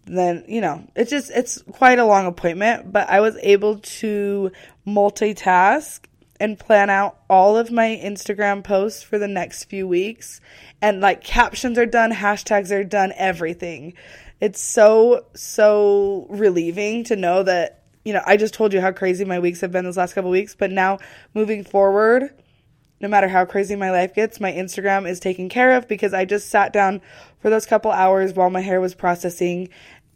Then, 0.05 0.45
you 0.47 0.61
know, 0.61 0.87
it's 0.95 1.11
just 1.11 1.31
it's 1.31 1.63
quite 1.73 1.99
a 1.99 2.05
long 2.05 2.27
appointment, 2.27 2.93
but 2.93 3.09
I 3.09 3.21
was 3.21 3.37
able 3.43 3.79
to 3.79 4.53
multitask 4.87 6.01
and 6.39 6.59
plan 6.59 6.91
out 6.91 7.19
all 7.31 7.57
of 7.57 7.71
my 7.71 8.01
Instagram 8.05 8.63
posts 8.63 9.03
for 9.03 9.19
the 9.19 9.27
next 9.27 9.65
few 9.65 9.89
weeks. 9.89 10.41
And 10.83 11.01
like 11.01 11.25
captions 11.25 11.79
are 11.79 11.87
done, 11.87 12.13
hashtags 12.13 12.71
are 12.71 12.85
done, 12.85 13.13
everything. 13.17 13.95
It's 14.41 14.61
so 14.61 15.25
so 15.35 16.27
relieving 16.29 17.05
to 17.05 17.17
know 17.17 17.43
that 17.43 17.83
you 18.07 18.13
know, 18.13 18.23
I 18.25 18.37
just 18.37 18.55
told 18.55 18.73
you 18.73 18.81
how 18.81 18.93
crazy 18.93 19.25
my 19.25 19.41
weeks 19.41 19.61
have 19.63 19.73
been 19.73 19.85
those 19.85 19.97
last 19.97 20.15
couple 20.15 20.31
weeks, 20.31 20.55
but 20.55 20.71
now 20.71 20.99
moving 21.35 21.65
forward, 21.65 22.31
no 23.01 23.09
matter 23.09 23.27
how 23.27 23.45
crazy 23.45 23.75
my 23.75 23.91
life 23.91 24.15
gets, 24.15 24.39
my 24.39 24.53
Instagram 24.53 25.11
is 25.11 25.19
taken 25.19 25.49
care 25.49 25.77
of 25.77 25.89
because 25.89 26.15
I 26.15 26.25
just 26.25 26.49
sat 26.49 26.73
down 26.73 27.03
for 27.41 27.51
those 27.51 27.67
couple 27.67 27.91
hours 27.91 28.33
while 28.33 28.49
my 28.49 28.61
hair 28.61 28.81
was 28.81 28.95
processing 28.95 29.71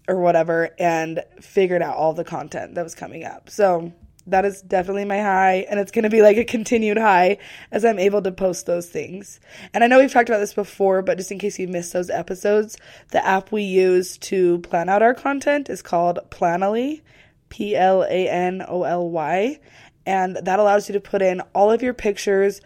or 0.07 0.21
whatever 0.21 0.71
and 0.79 1.25
figured 1.41 1.83
out 1.83 1.97
all 1.97 2.13
the 2.13 2.23
content 2.23 2.77
that 2.77 2.85
was 2.85 2.95
coming 2.95 3.25
up. 3.25 3.51
So 3.51 3.93
that 4.29 4.45
is 4.45 4.63
definitely 4.63 5.05
my 5.05 5.19
high, 5.19 5.67
and 5.69 5.81
it's 5.81 5.91
going 5.91 6.05
to 6.05 6.11
be 6.11 6.23
like 6.23 6.37
a 6.37 6.45
continued 6.45 6.97
high 6.97 7.39
as 7.73 7.85
I'm 7.85 7.99
able 7.99 8.23
to 8.23 8.31
post 8.31 8.67
those 8.67 8.89
things. 8.89 9.41
And 9.75 9.83
I 9.83 9.89
know 9.89 9.99
we've 9.99 10.13
talked 10.13 10.29
about 10.29 10.39
this 10.39 10.55
before, 10.55 11.03
but 11.03 11.19
just 11.19 11.33
in 11.33 11.41
case 11.41 11.59
you 11.59 11.67
missed 11.67 11.93
those 11.93 12.09
episodes, 12.09 12.77
the 13.11 13.27
app 13.27 13.51
we 13.51 13.65
use 13.65 14.17
to 14.19 14.59
plan 14.61 14.89
out 14.89 15.03
our 15.03 15.15
content 15.15 15.69
is 15.69 15.83
called 15.83 16.21
Planoly. 16.31 17.01
P 17.51 17.77
L 17.77 18.03
A 18.03 18.29
N 18.29 18.65
O 18.67 18.85
L 18.85 19.11
Y. 19.11 19.61
And 20.07 20.37
that 20.37 20.59
allows 20.59 20.89
you 20.89 20.95
to 20.95 21.01
put 21.01 21.21
in 21.21 21.43
all 21.55 21.71
of 21.71 21.83
your 21.83 21.93
pictures, 21.93 22.63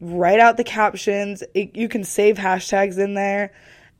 write 0.00 0.40
out 0.40 0.56
the 0.56 0.64
captions. 0.64 1.42
It, 1.54 1.76
you 1.76 1.88
can 1.88 2.04
save 2.04 2.36
hashtags 2.36 2.98
in 2.98 3.12
there. 3.14 3.52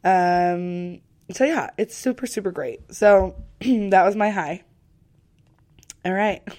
Um, 0.02 1.00
so, 1.32 1.44
yeah, 1.44 1.70
it's 1.76 1.94
super, 1.94 2.26
super 2.26 2.50
great. 2.50 2.94
So, 2.94 3.36
that 3.60 4.04
was 4.04 4.16
my 4.16 4.30
high. 4.30 4.64
All 6.04 6.12
right. 6.12 6.42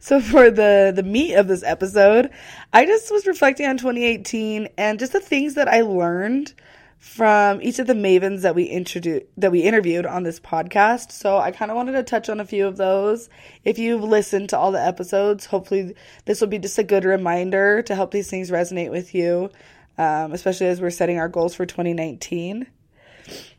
So 0.00 0.20
for 0.20 0.50
the 0.50 0.92
the 0.94 1.02
meat 1.02 1.34
of 1.34 1.48
this 1.48 1.62
episode, 1.62 2.30
I 2.72 2.86
just 2.86 3.10
was 3.10 3.26
reflecting 3.26 3.66
on 3.66 3.76
2018 3.76 4.68
and 4.78 4.98
just 4.98 5.12
the 5.12 5.20
things 5.20 5.54
that 5.54 5.68
I 5.68 5.82
learned 5.82 6.54
from 6.98 7.62
each 7.62 7.78
of 7.78 7.86
the 7.86 7.94
mavens 7.94 8.42
that 8.42 8.54
we 8.54 8.64
introduced 8.64 9.26
that 9.36 9.52
we 9.52 9.62
interviewed 9.62 10.04
on 10.04 10.24
this 10.24 10.40
podcast. 10.40 11.12
So 11.12 11.38
I 11.38 11.52
kind 11.52 11.70
of 11.70 11.76
wanted 11.76 11.92
to 11.92 12.02
touch 12.02 12.28
on 12.28 12.40
a 12.40 12.44
few 12.44 12.66
of 12.66 12.76
those. 12.76 13.28
If 13.64 13.78
you've 13.78 14.02
listened 14.02 14.48
to 14.50 14.58
all 14.58 14.72
the 14.72 14.84
episodes, 14.84 15.46
hopefully 15.46 15.94
this 16.24 16.40
will 16.40 16.48
be 16.48 16.58
just 16.58 16.78
a 16.78 16.82
good 16.82 17.04
reminder 17.04 17.82
to 17.82 17.94
help 17.94 18.10
these 18.10 18.28
things 18.28 18.50
resonate 18.50 18.90
with 18.90 19.14
you, 19.14 19.50
um, 19.96 20.32
especially 20.32 20.66
as 20.66 20.80
we're 20.80 20.90
setting 20.90 21.18
our 21.18 21.28
goals 21.28 21.54
for 21.54 21.66
2019. 21.66 22.66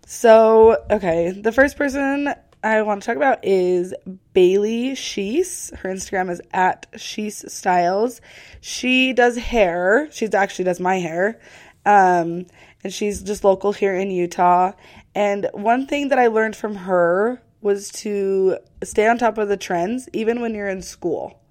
So, 0.06 0.84
okay, 0.90 1.32
the 1.32 1.52
first 1.52 1.78
person 1.78 2.34
I 2.62 2.82
want 2.82 3.02
to 3.02 3.06
talk 3.06 3.16
about 3.16 3.46
is 3.46 3.94
Bailey 4.34 4.96
Shees. 4.96 5.72
Her 5.78 5.90
Instagram 5.90 6.30
is 6.30 6.42
at 6.52 6.88
Shees 6.98 7.50
Styles. 7.52 8.20
She 8.60 9.14
does 9.14 9.38
hair. 9.38 10.10
She 10.12 10.28
actually 10.28 10.66
does 10.66 10.82
my 10.82 11.00
hair. 11.00 11.40
Um, 11.86 12.48
and 12.84 12.94
she's 12.94 13.22
just 13.22 13.44
local 13.44 13.74
here 13.74 13.96
in 13.96 14.12
Utah. 14.12 14.72
And 15.16 15.50
one 15.54 15.88
thing 15.88 16.10
that 16.10 16.20
I 16.20 16.28
learned 16.28 16.56
from 16.56 16.76
her 16.76 17.42
was 17.62 17.90
to 17.90 18.58
stay 18.84 19.08
on 19.08 19.18
top 19.18 19.38
of 19.38 19.50
the 19.50 19.58
trends, 19.58 20.08
even 20.14 20.42
when 20.42 20.56
you're 20.56 20.70
in 20.70 20.82
school. 20.82 21.42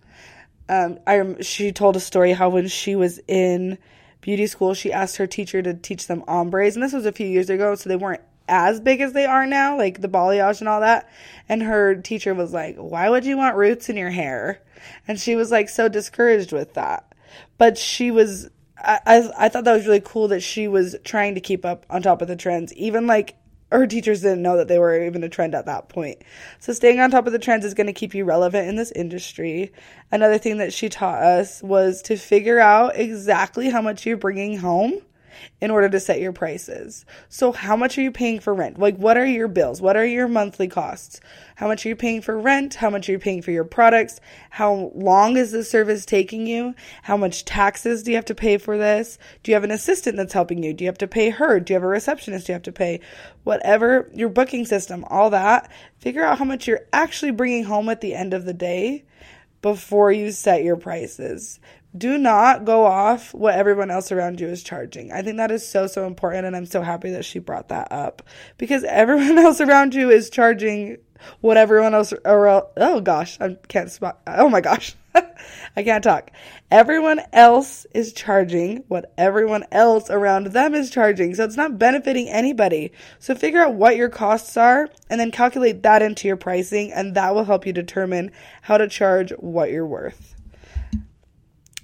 Um, 0.68 0.98
I 1.06 1.36
she 1.40 1.72
told 1.72 1.96
a 1.96 2.00
story 2.00 2.32
how 2.32 2.50
when 2.50 2.68
she 2.68 2.94
was 2.94 3.20
in 3.26 3.78
beauty 4.20 4.46
school, 4.46 4.74
she 4.74 4.92
asked 4.92 5.16
her 5.16 5.26
teacher 5.26 5.62
to 5.62 5.74
teach 5.74 6.06
them 6.06 6.24
ombres, 6.28 6.76
and 6.76 6.82
this 6.82 6.92
was 6.92 7.06
a 7.06 7.12
few 7.12 7.26
years 7.26 7.50
ago, 7.50 7.74
so 7.74 7.88
they 7.88 7.96
weren't 7.96 8.22
as 8.48 8.80
big 8.80 9.00
as 9.00 9.12
they 9.12 9.26
are 9.26 9.46
now, 9.46 9.76
like 9.76 10.00
the 10.00 10.08
balayage 10.08 10.60
and 10.60 10.68
all 10.68 10.80
that. 10.80 11.10
And 11.48 11.62
her 11.62 11.94
teacher 11.96 12.34
was 12.34 12.52
like, 12.52 12.76
"Why 12.76 13.08
would 13.08 13.24
you 13.24 13.36
want 13.36 13.56
roots 13.56 13.88
in 13.88 13.96
your 13.96 14.10
hair?" 14.10 14.60
And 15.06 15.18
she 15.18 15.36
was 15.36 15.50
like 15.50 15.68
so 15.68 15.88
discouraged 15.88 16.52
with 16.52 16.74
that. 16.74 17.14
But 17.58 17.76
she 17.78 18.10
was 18.10 18.50
I, 18.80 19.30
I, 19.36 19.48
thought 19.48 19.64
that 19.64 19.72
was 19.72 19.86
really 19.86 20.00
cool 20.00 20.28
that 20.28 20.40
she 20.40 20.68
was 20.68 20.94
trying 21.04 21.34
to 21.34 21.40
keep 21.40 21.64
up 21.64 21.84
on 21.90 22.02
top 22.02 22.22
of 22.22 22.28
the 22.28 22.36
trends, 22.36 22.72
even 22.74 23.06
like 23.06 23.36
her 23.70 23.86
teachers 23.86 24.22
didn't 24.22 24.42
know 24.42 24.56
that 24.56 24.68
they 24.68 24.78
were 24.78 25.04
even 25.04 25.22
a 25.24 25.28
trend 25.28 25.54
at 25.54 25.66
that 25.66 25.88
point. 25.88 26.22
So 26.58 26.72
staying 26.72 27.00
on 27.00 27.10
top 27.10 27.26
of 27.26 27.32
the 27.32 27.38
trends 27.38 27.64
is 27.64 27.74
going 27.74 27.88
to 27.88 27.92
keep 27.92 28.14
you 28.14 28.24
relevant 28.24 28.68
in 28.68 28.76
this 28.76 28.92
industry. 28.92 29.72
Another 30.10 30.38
thing 30.38 30.58
that 30.58 30.72
she 30.72 30.88
taught 30.88 31.22
us 31.22 31.62
was 31.62 32.00
to 32.02 32.16
figure 32.16 32.60
out 32.60 32.96
exactly 32.96 33.68
how 33.68 33.82
much 33.82 34.06
you're 34.06 34.16
bringing 34.16 34.58
home 34.58 35.02
in 35.60 35.70
order 35.70 35.88
to 35.88 36.00
set 36.00 36.20
your 36.20 36.32
prices. 36.32 37.04
So, 37.28 37.52
how 37.52 37.76
much 37.76 37.98
are 37.98 38.02
you 38.02 38.12
paying 38.12 38.40
for 38.40 38.54
rent? 38.54 38.78
Like, 38.78 38.96
what 38.96 39.16
are 39.16 39.26
your 39.26 39.48
bills? 39.48 39.80
What 39.80 39.96
are 39.96 40.06
your 40.06 40.28
monthly 40.28 40.68
costs? 40.68 41.20
How 41.56 41.66
much 41.66 41.84
are 41.84 41.88
you 41.88 41.96
paying 41.96 42.22
for 42.22 42.38
rent? 42.38 42.74
How 42.74 42.90
much 42.90 43.08
are 43.08 43.12
you 43.12 43.18
paying 43.18 43.42
for 43.42 43.50
your 43.50 43.64
products? 43.64 44.20
How 44.50 44.92
long 44.94 45.36
is 45.36 45.50
the 45.50 45.64
service 45.64 46.06
taking 46.06 46.46
you? 46.46 46.74
How 47.02 47.16
much 47.16 47.44
taxes 47.44 48.02
do 48.02 48.10
you 48.12 48.16
have 48.16 48.24
to 48.26 48.34
pay 48.34 48.58
for 48.58 48.78
this? 48.78 49.18
Do 49.42 49.50
you 49.50 49.54
have 49.56 49.64
an 49.64 49.70
assistant 49.70 50.16
that's 50.16 50.32
helping 50.32 50.62
you? 50.62 50.72
Do 50.72 50.84
you 50.84 50.88
have 50.88 50.98
to 50.98 51.08
pay 51.08 51.30
her? 51.30 51.58
Do 51.60 51.72
you 51.72 51.76
have 51.76 51.84
a 51.84 51.88
receptionist 51.88 52.46
Do 52.46 52.52
you 52.52 52.54
have 52.54 52.62
to 52.62 52.72
pay? 52.72 53.00
Whatever 53.44 54.10
your 54.14 54.28
booking 54.28 54.66
system, 54.66 55.04
all 55.08 55.30
that, 55.30 55.70
figure 55.98 56.24
out 56.24 56.38
how 56.38 56.44
much 56.44 56.68
you're 56.68 56.86
actually 56.92 57.32
bringing 57.32 57.64
home 57.64 57.88
at 57.88 58.00
the 58.00 58.14
end 58.14 58.34
of 58.34 58.44
the 58.44 58.54
day 58.54 59.04
before 59.60 60.12
you 60.12 60.30
set 60.30 60.62
your 60.62 60.76
prices 60.76 61.58
do 61.96 62.18
not 62.18 62.64
go 62.64 62.84
off 62.84 63.32
what 63.32 63.54
everyone 63.54 63.90
else 63.90 64.12
around 64.12 64.40
you 64.40 64.48
is 64.48 64.62
charging. 64.62 65.10
I 65.10 65.22
think 65.22 65.38
that 65.38 65.50
is 65.50 65.66
so, 65.66 65.86
so 65.86 66.06
important. 66.06 66.46
And 66.46 66.54
I'm 66.54 66.66
so 66.66 66.82
happy 66.82 67.10
that 67.12 67.24
she 67.24 67.38
brought 67.38 67.68
that 67.68 67.90
up 67.90 68.22
because 68.58 68.84
everyone 68.88 69.38
else 69.38 69.60
around 69.60 69.94
you 69.94 70.10
is 70.10 70.30
charging 70.30 70.98
what 71.40 71.56
everyone 71.56 71.94
else 71.94 72.12
around. 72.24 72.64
Oh 72.76 73.00
gosh, 73.00 73.40
I 73.40 73.56
can't 73.68 73.90
spot. 73.90 74.20
Oh 74.26 74.48
my 74.48 74.60
gosh. 74.60 74.94
I 75.76 75.82
can't 75.82 76.04
talk. 76.04 76.30
Everyone 76.70 77.20
else 77.32 77.86
is 77.94 78.12
charging 78.12 78.84
what 78.88 79.12
everyone 79.16 79.64
else 79.72 80.10
around 80.10 80.48
them 80.48 80.74
is 80.74 80.90
charging. 80.90 81.34
So 81.34 81.44
it's 81.44 81.56
not 81.56 81.78
benefiting 81.78 82.28
anybody. 82.28 82.92
So 83.18 83.34
figure 83.34 83.62
out 83.62 83.74
what 83.74 83.96
your 83.96 84.10
costs 84.10 84.56
are 84.56 84.88
and 85.08 85.18
then 85.18 85.30
calculate 85.30 85.82
that 85.82 86.02
into 86.02 86.28
your 86.28 86.36
pricing, 86.36 86.92
and 86.92 87.14
that 87.14 87.34
will 87.34 87.44
help 87.44 87.66
you 87.66 87.72
determine 87.72 88.30
how 88.62 88.76
to 88.78 88.88
charge 88.88 89.30
what 89.38 89.70
you're 89.70 89.86
worth 89.86 90.34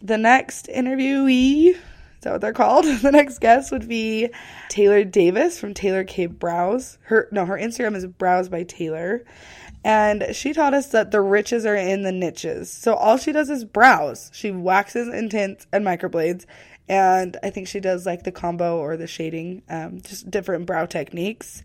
the 0.04 0.18
next 0.18 0.66
interviewee, 0.66 1.70
is 1.70 1.76
that 2.20 2.32
what 2.32 2.40
they're 2.42 2.52
called? 2.52 2.84
the 3.02 3.11
next 3.11 3.40
guest 3.40 3.73
would 3.73 3.88
be 3.88 4.28
Taylor 4.68 5.02
Davis 5.02 5.58
from 5.58 5.75
Taylor 5.75 6.04
K 6.04 6.26
Brows. 6.26 6.99
Her 7.04 7.28
no, 7.32 7.46
her 7.46 7.58
Instagram 7.58 7.96
is 7.96 8.06
Brows 8.06 8.49
by 8.49 8.62
Taylor. 8.62 9.25
And 9.87 10.28
she 10.32 10.54
taught 10.54 10.73
us 10.73 10.87
that 10.88 11.11
the 11.11 11.20
riches 11.20 11.66
are 11.66 11.76
in 11.76 12.02
the 12.02 12.12
niches. 12.12 12.70
So 12.70 12.94
all 12.94 13.18
she 13.18 13.32
does 13.32 13.50
is 13.50 13.66
brows. 13.66 14.30
She 14.32 14.50
waxes 14.50 15.08
and 15.08 15.30
tints 15.30 15.66
and 15.73 15.84
microblades. 15.84 16.46
And 16.88 17.37
I 17.42 17.50
think 17.50 17.68
she 17.68 17.80
does 17.80 18.06
like 18.06 18.23
the 18.23 18.32
combo 18.32 18.78
or 18.78 18.96
the 18.96 19.06
shading, 19.06 19.62
um, 19.68 20.00
just 20.00 20.30
different 20.30 20.64
brow 20.64 20.87
techniques. 20.87 21.62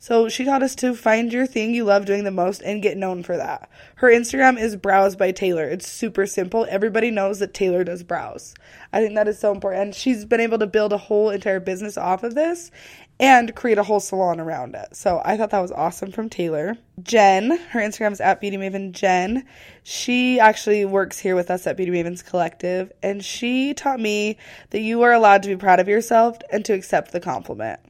So 0.00 0.28
she 0.28 0.44
taught 0.44 0.62
us 0.62 0.76
to 0.76 0.94
find 0.94 1.32
your 1.32 1.44
thing 1.44 1.74
you 1.74 1.82
love 1.82 2.04
doing 2.04 2.22
the 2.22 2.30
most 2.30 2.62
and 2.62 2.80
get 2.80 2.96
known 2.96 3.24
for 3.24 3.36
that. 3.36 3.68
Her 3.96 4.08
Instagram 4.08 4.56
is 4.56 4.76
Brows 4.76 5.16
by 5.16 5.32
Taylor. 5.32 5.64
It's 5.64 5.88
super 5.88 6.24
simple. 6.24 6.66
Everybody 6.70 7.10
knows 7.10 7.40
that 7.40 7.52
Taylor 7.52 7.82
does 7.82 8.04
brows. 8.04 8.54
I 8.92 9.00
think 9.00 9.16
that 9.16 9.26
is 9.26 9.40
so 9.40 9.50
important. 9.50 9.82
And 9.82 9.94
she's 9.94 10.24
been 10.24 10.40
able 10.40 10.60
to 10.60 10.68
build 10.68 10.92
a 10.92 10.98
whole 10.98 11.30
entire 11.30 11.58
business 11.58 11.98
off 11.98 12.22
of 12.22 12.36
this 12.36 12.70
and 13.18 13.56
create 13.56 13.78
a 13.78 13.82
whole 13.82 13.98
salon 13.98 14.38
around 14.38 14.76
it. 14.76 14.94
So 14.94 15.20
I 15.24 15.36
thought 15.36 15.50
that 15.50 15.58
was 15.58 15.72
awesome 15.72 16.12
from 16.12 16.30
Taylor. 16.30 16.76
Jen, 17.02 17.58
her 17.70 17.80
Instagram 17.80 18.12
is 18.12 18.20
at 18.20 18.40
Beauty 18.40 18.56
Maven 18.56 18.92
Jen. 18.92 19.44
She 19.82 20.38
actually 20.38 20.84
works 20.84 21.18
here 21.18 21.34
with 21.34 21.50
us 21.50 21.66
at 21.66 21.76
Beauty 21.76 21.90
Mavens 21.90 22.24
Collective, 22.24 22.92
and 23.02 23.24
she 23.24 23.74
taught 23.74 23.98
me 23.98 24.36
that 24.70 24.80
you 24.80 25.02
are 25.02 25.12
allowed 25.12 25.42
to 25.42 25.48
be 25.48 25.56
proud 25.56 25.80
of 25.80 25.88
yourself 25.88 26.38
and 26.52 26.64
to 26.66 26.74
accept 26.74 27.10
the 27.10 27.18
compliment 27.18 27.80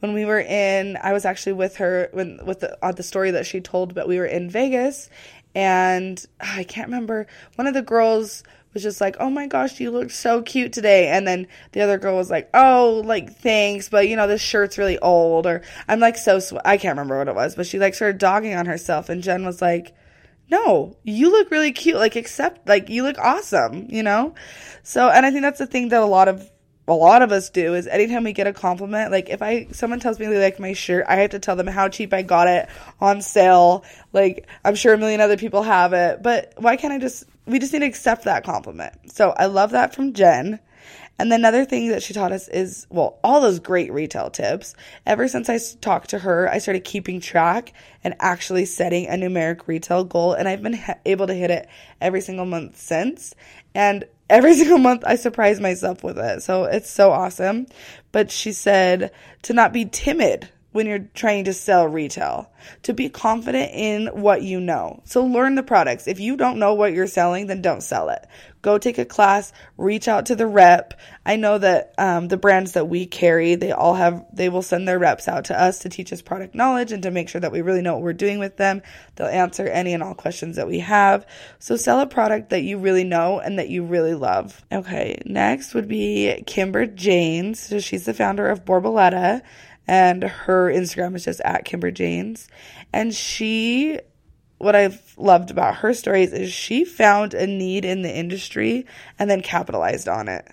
when 0.00 0.12
we 0.12 0.24
were 0.24 0.40
in 0.40 0.96
I 1.02 1.12
was 1.12 1.24
actually 1.24 1.54
with 1.54 1.76
her 1.76 2.08
when 2.12 2.40
with 2.44 2.60
the 2.60 2.78
on 2.84 2.94
the 2.94 3.02
story 3.02 3.30
that 3.32 3.46
she 3.46 3.60
told 3.60 3.94
but 3.94 4.08
we 4.08 4.18
were 4.18 4.26
in 4.26 4.50
Vegas 4.50 5.08
and 5.54 6.24
ah, 6.40 6.56
I 6.56 6.64
can't 6.64 6.88
remember 6.88 7.26
one 7.56 7.66
of 7.66 7.74
the 7.74 7.82
girls 7.82 8.42
was 8.76 8.82
just 8.82 9.00
like, 9.00 9.16
"Oh 9.18 9.30
my 9.30 9.46
gosh, 9.46 9.80
you 9.80 9.90
look 9.90 10.10
so 10.10 10.42
cute 10.42 10.72
today." 10.72 11.08
And 11.08 11.26
then 11.26 11.46
the 11.72 11.80
other 11.80 11.96
girl 11.96 12.14
was 12.14 12.30
like, 12.30 12.50
"Oh, 12.52 13.02
like 13.06 13.32
thanks, 13.32 13.88
but 13.88 14.06
you 14.06 14.16
know 14.16 14.26
this 14.26 14.42
shirt's 14.42 14.76
really 14.76 14.98
old." 14.98 15.46
Or 15.46 15.62
I'm 15.88 15.98
like 15.98 16.18
so 16.18 16.38
sw- 16.38 16.60
I 16.64 16.76
can't 16.76 16.92
remember 16.96 17.16
what 17.18 17.28
it 17.28 17.34
was, 17.34 17.56
but 17.56 17.66
she 17.66 17.78
like 17.78 17.94
started 17.94 18.18
dogging 18.18 18.54
on 18.54 18.66
herself 18.66 19.08
and 19.08 19.22
Jen 19.22 19.46
was 19.46 19.62
like, 19.62 19.94
"No, 20.50 20.96
you 21.04 21.30
look 21.30 21.50
really 21.50 21.72
cute. 21.72 21.96
Like 21.96 22.16
accept 22.16 22.68
like 22.68 22.90
you 22.90 23.02
look 23.02 23.18
awesome, 23.18 23.86
you 23.88 24.02
know?" 24.02 24.34
So, 24.82 25.08
and 25.08 25.24
I 25.24 25.30
think 25.30 25.42
that's 25.42 25.58
the 25.58 25.66
thing 25.66 25.88
that 25.88 26.02
a 26.02 26.06
lot 26.06 26.28
of 26.28 26.48
a 26.88 26.92
lot 26.92 27.22
of 27.22 27.32
us 27.32 27.50
do 27.50 27.74
is 27.74 27.86
anytime 27.86 28.24
we 28.24 28.32
get 28.32 28.46
a 28.46 28.52
compliment, 28.52 29.10
like 29.10 29.28
if 29.28 29.42
I 29.42 29.66
someone 29.72 30.00
tells 30.00 30.18
me 30.18 30.26
they 30.26 30.42
like 30.42 30.60
my 30.60 30.72
shirt, 30.72 31.04
I 31.08 31.16
have 31.16 31.30
to 31.30 31.38
tell 31.38 31.56
them 31.56 31.66
how 31.66 31.88
cheap 31.88 32.14
I 32.14 32.22
got 32.22 32.48
it 32.48 32.68
on 33.00 33.22
sale. 33.22 33.84
Like 34.12 34.46
I'm 34.64 34.74
sure 34.74 34.94
a 34.94 34.98
million 34.98 35.20
other 35.20 35.36
people 35.36 35.62
have 35.62 35.92
it, 35.92 36.22
but 36.22 36.52
why 36.56 36.76
can't 36.76 36.92
I 36.92 36.98
just 36.98 37.24
we 37.46 37.58
just 37.58 37.72
need 37.72 37.80
to 37.80 37.86
accept 37.86 38.24
that 38.24 38.44
compliment. 38.44 39.12
So 39.12 39.30
I 39.30 39.46
love 39.46 39.72
that 39.72 39.94
from 39.94 40.12
Jen. 40.12 40.60
And 41.18 41.32
another 41.32 41.64
thing 41.64 41.88
that 41.88 42.02
she 42.02 42.12
taught 42.12 42.32
us 42.32 42.46
is, 42.48 42.86
well, 42.90 43.18
all 43.24 43.40
those 43.40 43.58
great 43.58 43.90
retail 43.90 44.28
tips. 44.28 44.74
Ever 45.06 45.28
since 45.28 45.48
I 45.48 45.58
talked 45.80 46.10
to 46.10 46.18
her, 46.18 46.48
I 46.48 46.58
started 46.58 46.84
keeping 46.84 47.20
track 47.20 47.72
and 48.04 48.14
actually 48.20 48.66
setting 48.66 49.06
a 49.06 49.12
numeric 49.12 49.66
retail 49.66 50.04
goal. 50.04 50.34
And 50.34 50.46
I've 50.46 50.62
been 50.62 50.74
ha- 50.74 50.98
able 51.06 51.26
to 51.26 51.34
hit 51.34 51.50
it 51.50 51.68
every 52.02 52.20
single 52.20 52.44
month 52.44 52.78
since. 52.78 53.34
And 53.74 54.04
every 54.28 54.54
single 54.58 54.78
month 54.78 55.04
I 55.06 55.16
surprise 55.16 55.60
myself 55.60 56.02
with 56.02 56.18
it. 56.18 56.42
So 56.42 56.64
it's 56.64 56.90
so 56.90 57.12
awesome. 57.12 57.66
But 58.12 58.30
she 58.30 58.52
said 58.52 59.12
to 59.42 59.52
not 59.52 59.72
be 59.72 59.84
timid 59.84 60.48
when 60.76 60.86
you're 60.86 61.08
trying 61.14 61.44
to 61.44 61.54
sell 61.54 61.88
retail, 61.88 62.52
to 62.82 62.92
be 62.92 63.08
confident 63.08 63.70
in 63.72 64.08
what 64.08 64.42
you 64.42 64.60
know. 64.60 65.00
So 65.04 65.24
learn 65.24 65.54
the 65.54 65.62
products. 65.62 66.06
If 66.06 66.20
you 66.20 66.36
don't 66.36 66.58
know 66.58 66.74
what 66.74 66.92
you're 66.92 67.06
selling, 67.06 67.46
then 67.46 67.62
don't 67.62 67.82
sell 67.82 68.10
it. 68.10 68.26
Go 68.60 68.76
take 68.76 68.98
a 68.98 69.04
class, 69.04 69.52
reach 69.78 70.06
out 70.06 70.26
to 70.26 70.36
the 70.36 70.46
rep. 70.46 71.00
I 71.24 71.36
know 71.36 71.56
that 71.56 71.94
um, 71.98 72.28
the 72.28 72.36
brands 72.36 72.72
that 72.72 72.88
we 72.88 73.06
carry, 73.06 73.54
they 73.54 73.72
all 73.72 73.94
have, 73.94 74.24
they 74.32 74.48
will 74.48 74.60
send 74.60 74.86
their 74.86 74.98
reps 74.98 75.28
out 75.28 75.46
to 75.46 75.58
us 75.60 75.78
to 75.80 75.88
teach 75.88 76.12
us 76.12 76.20
product 76.20 76.54
knowledge 76.54 76.92
and 76.92 77.02
to 77.04 77.10
make 77.10 77.28
sure 77.28 77.40
that 77.40 77.52
we 77.52 77.62
really 77.62 77.80
know 77.80 77.94
what 77.94 78.02
we're 78.02 78.12
doing 78.12 78.38
with 78.38 78.56
them. 78.56 78.82
They'll 79.14 79.28
answer 79.28 79.66
any 79.66 79.94
and 79.94 80.02
all 80.02 80.14
questions 80.14 80.56
that 80.56 80.66
we 80.66 80.80
have. 80.80 81.26
So 81.58 81.76
sell 81.76 82.00
a 82.00 82.06
product 82.06 82.50
that 82.50 82.62
you 82.62 82.78
really 82.78 83.04
know 83.04 83.38
and 83.38 83.58
that 83.58 83.70
you 83.70 83.84
really 83.84 84.14
love. 84.14 84.62
Okay, 84.70 85.22
next 85.24 85.72
would 85.72 85.88
be 85.88 86.42
Kimber 86.46 86.86
Janes. 86.86 87.60
So 87.60 87.78
she's 87.78 88.04
the 88.04 88.14
founder 88.14 88.48
of 88.48 88.64
Borboleta 88.64 89.42
and 89.88 90.22
her 90.24 90.72
Instagram 90.72 91.14
is 91.14 91.24
just 91.24 91.40
at 91.40 91.64
Kimber 91.64 91.90
Janes. 91.90 92.48
And 92.92 93.14
she, 93.14 94.00
what 94.58 94.74
I've 94.74 95.14
loved 95.16 95.50
about 95.50 95.76
her 95.76 95.94
stories 95.94 96.32
is 96.32 96.52
she 96.52 96.84
found 96.84 97.34
a 97.34 97.46
need 97.46 97.84
in 97.84 98.02
the 98.02 98.14
industry 98.14 98.86
and 99.18 99.30
then 99.30 99.42
capitalized 99.42 100.08
on 100.08 100.28
it. 100.28 100.48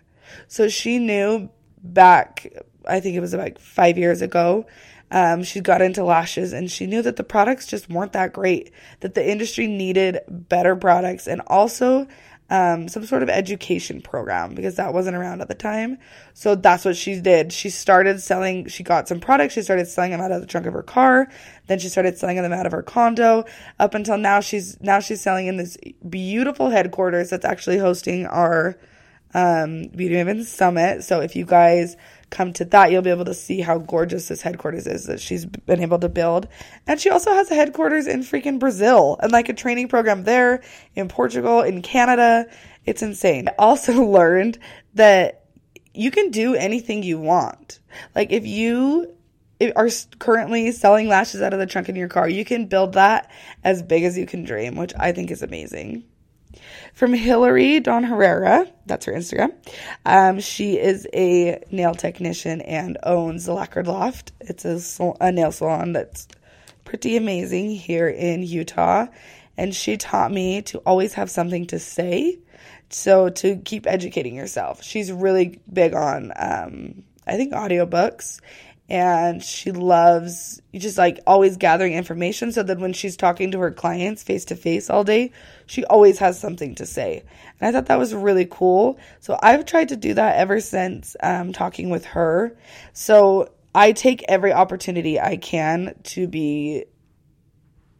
So 0.47 0.67
she 0.67 0.99
knew 0.99 1.49
back, 1.83 2.47
I 2.85 2.99
think 2.99 3.15
it 3.15 3.21
was 3.21 3.33
about 3.33 3.59
five 3.59 3.97
years 3.97 4.21
ago, 4.21 4.65
um, 5.11 5.43
she 5.43 5.61
got 5.61 5.81
into 5.81 6.03
lashes 6.03 6.53
and 6.53 6.71
she 6.71 6.87
knew 6.87 7.03
that 7.03 7.17
the 7.17 7.23
products 7.23 7.67
just 7.67 7.87
weren't 7.87 8.13
that 8.13 8.33
great, 8.33 8.71
that 9.01 9.13
the 9.13 9.29
industry 9.29 9.67
needed 9.67 10.19
better 10.27 10.75
products 10.75 11.27
and 11.27 11.41
also 11.45 12.07
um, 12.53 12.87
some 12.87 13.03
sort 13.03 13.23
of 13.23 13.29
education 13.29 13.99
program 13.99 14.53
because 14.53 14.75
that 14.75 14.93
wasn't 14.93 15.15
around 15.15 15.41
at 15.41 15.47
the 15.47 15.55
time. 15.55 15.97
So 16.35 16.53
that's 16.53 16.85
what 16.85 16.95
she 16.95 17.19
did. 17.19 17.51
She 17.51 17.71
started 17.71 18.21
selling, 18.21 18.67
she 18.67 18.83
got 18.83 19.07
some 19.07 19.19
products, 19.19 19.55
she 19.55 19.63
started 19.63 19.87
selling 19.87 20.11
them 20.11 20.21
out 20.21 20.31
of 20.31 20.39
the 20.39 20.45
trunk 20.45 20.67
of 20.67 20.73
her 20.73 20.83
car, 20.83 21.27
then 21.65 21.79
she 21.79 21.89
started 21.89 22.15
selling 22.15 22.39
them 22.39 22.53
out 22.53 22.67
of 22.67 22.71
her 22.71 22.83
condo. 22.83 23.45
Up 23.79 23.95
until 23.95 24.19
now, 24.19 24.39
she's 24.39 24.79
now 24.81 24.99
she's 24.99 25.19
selling 25.19 25.47
in 25.47 25.57
this 25.57 25.79
beautiful 26.07 26.69
headquarters 26.69 27.31
that's 27.31 27.43
actually 27.43 27.79
hosting 27.79 28.27
our 28.27 28.77
um, 29.33 29.87
Beauty 29.87 30.13
Maven 30.13 30.43
Summit. 30.43 31.03
So 31.03 31.21
if 31.21 31.35
you 31.35 31.45
guys 31.45 31.97
come 32.33 32.51
to 32.53 32.65
that, 32.65 32.91
you'll 32.91 33.03
be 33.03 33.11
able 33.11 33.25
to 33.25 33.33
see 33.33 33.61
how 33.61 33.77
gorgeous 33.77 34.27
this 34.27 34.41
headquarters 34.41 34.87
is 34.87 35.05
that 35.05 35.21
she's 35.21 35.45
been 35.45 35.81
able 35.81 35.99
to 35.99 36.09
build. 36.09 36.47
And 36.87 36.99
she 36.99 37.09
also 37.09 37.31
has 37.31 37.49
a 37.51 37.55
headquarters 37.55 38.07
in 38.07 38.21
freaking 38.21 38.59
Brazil 38.59 39.17
and 39.21 39.31
like 39.31 39.49
a 39.49 39.53
training 39.53 39.87
program 39.87 40.23
there 40.23 40.63
in 40.95 41.07
Portugal, 41.07 41.61
in 41.61 41.81
Canada. 41.81 42.47
It's 42.85 43.03
insane. 43.03 43.47
I 43.47 43.53
also 43.59 44.03
learned 44.05 44.57
that 44.95 45.45
you 45.93 46.09
can 46.09 46.31
do 46.31 46.55
anything 46.55 47.03
you 47.03 47.19
want. 47.19 47.79
Like 48.15 48.31
if 48.31 48.45
you 48.45 49.13
are 49.75 49.89
currently 50.17 50.71
selling 50.71 51.07
lashes 51.07 51.41
out 51.41 51.53
of 51.53 51.59
the 51.59 51.67
trunk 51.67 51.87
in 51.87 51.95
your 51.95 52.09
car, 52.09 52.27
you 52.27 52.43
can 52.43 52.65
build 52.65 52.93
that 52.93 53.31
as 53.63 53.83
big 53.83 54.03
as 54.03 54.17
you 54.17 54.25
can 54.25 54.43
dream, 54.43 54.75
which 54.75 54.93
I 54.99 55.11
think 55.11 55.29
is 55.29 55.43
amazing. 55.43 56.03
From 56.93 57.13
Hillary 57.13 57.79
Don 57.79 58.03
Herrera, 58.03 58.67
that's 58.85 59.07
her 59.07 59.13
Instagram. 59.13 59.51
Um, 60.05 60.39
she 60.39 60.77
is 60.77 61.07
a 61.11 61.63
nail 61.71 61.95
technician 61.95 62.61
and 62.61 62.99
owns 63.01 63.45
the 63.45 63.53
Lacquered 63.53 63.87
Loft. 63.87 64.31
It's 64.39 64.63
a, 64.63 65.13
a 65.19 65.31
nail 65.31 65.51
salon 65.51 65.93
that's 65.93 66.27
pretty 66.85 67.17
amazing 67.17 67.71
here 67.71 68.07
in 68.07 68.43
Utah. 68.43 69.07
And 69.57 69.73
she 69.73 69.97
taught 69.97 70.31
me 70.31 70.61
to 70.63 70.77
always 70.85 71.13
have 71.13 71.31
something 71.31 71.65
to 71.67 71.79
say. 71.79 72.37
So 72.89 73.29
to 73.29 73.57
keep 73.57 73.87
educating 73.87 74.35
yourself. 74.35 74.83
She's 74.83 75.11
really 75.11 75.59
big 75.71 75.95
on, 75.95 76.31
um, 76.35 77.03
I 77.25 77.37
think, 77.37 77.53
audiobooks 77.53 78.39
and 78.89 79.41
she 79.41 79.71
loves 79.71 80.61
just 80.73 80.97
like 80.97 81.19
always 81.25 81.57
gathering 81.57 81.93
information 81.93 82.51
so 82.51 82.63
that 82.63 82.79
when 82.79 82.93
she's 82.93 83.15
talking 83.15 83.51
to 83.51 83.59
her 83.59 83.71
clients 83.71 84.23
face 84.23 84.45
to 84.45 84.55
face 84.55 84.89
all 84.89 85.03
day, 85.03 85.31
she 85.65 85.85
always 85.85 86.19
has 86.19 86.39
something 86.39 86.75
to 86.75 86.85
say. 86.85 87.23
And 87.59 87.67
I 87.67 87.71
thought 87.71 87.87
that 87.87 87.97
was 87.97 88.13
really 88.13 88.45
cool. 88.49 88.99
So 89.19 89.37
I've 89.41 89.65
tried 89.65 89.89
to 89.89 89.95
do 89.95 90.13
that 90.15 90.37
ever 90.37 90.59
since 90.59 91.15
um, 91.23 91.53
talking 91.53 91.89
with 91.89 92.05
her. 92.05 92.55
So 92.91 93.49
I 93.73 93.93
take 93.93 94.23
every 94.27 94.51
opportunity 94.51 95.19
I 95.19 95.37
can 95.37 95.95
to 96.03 96.27
be 96.27 96.85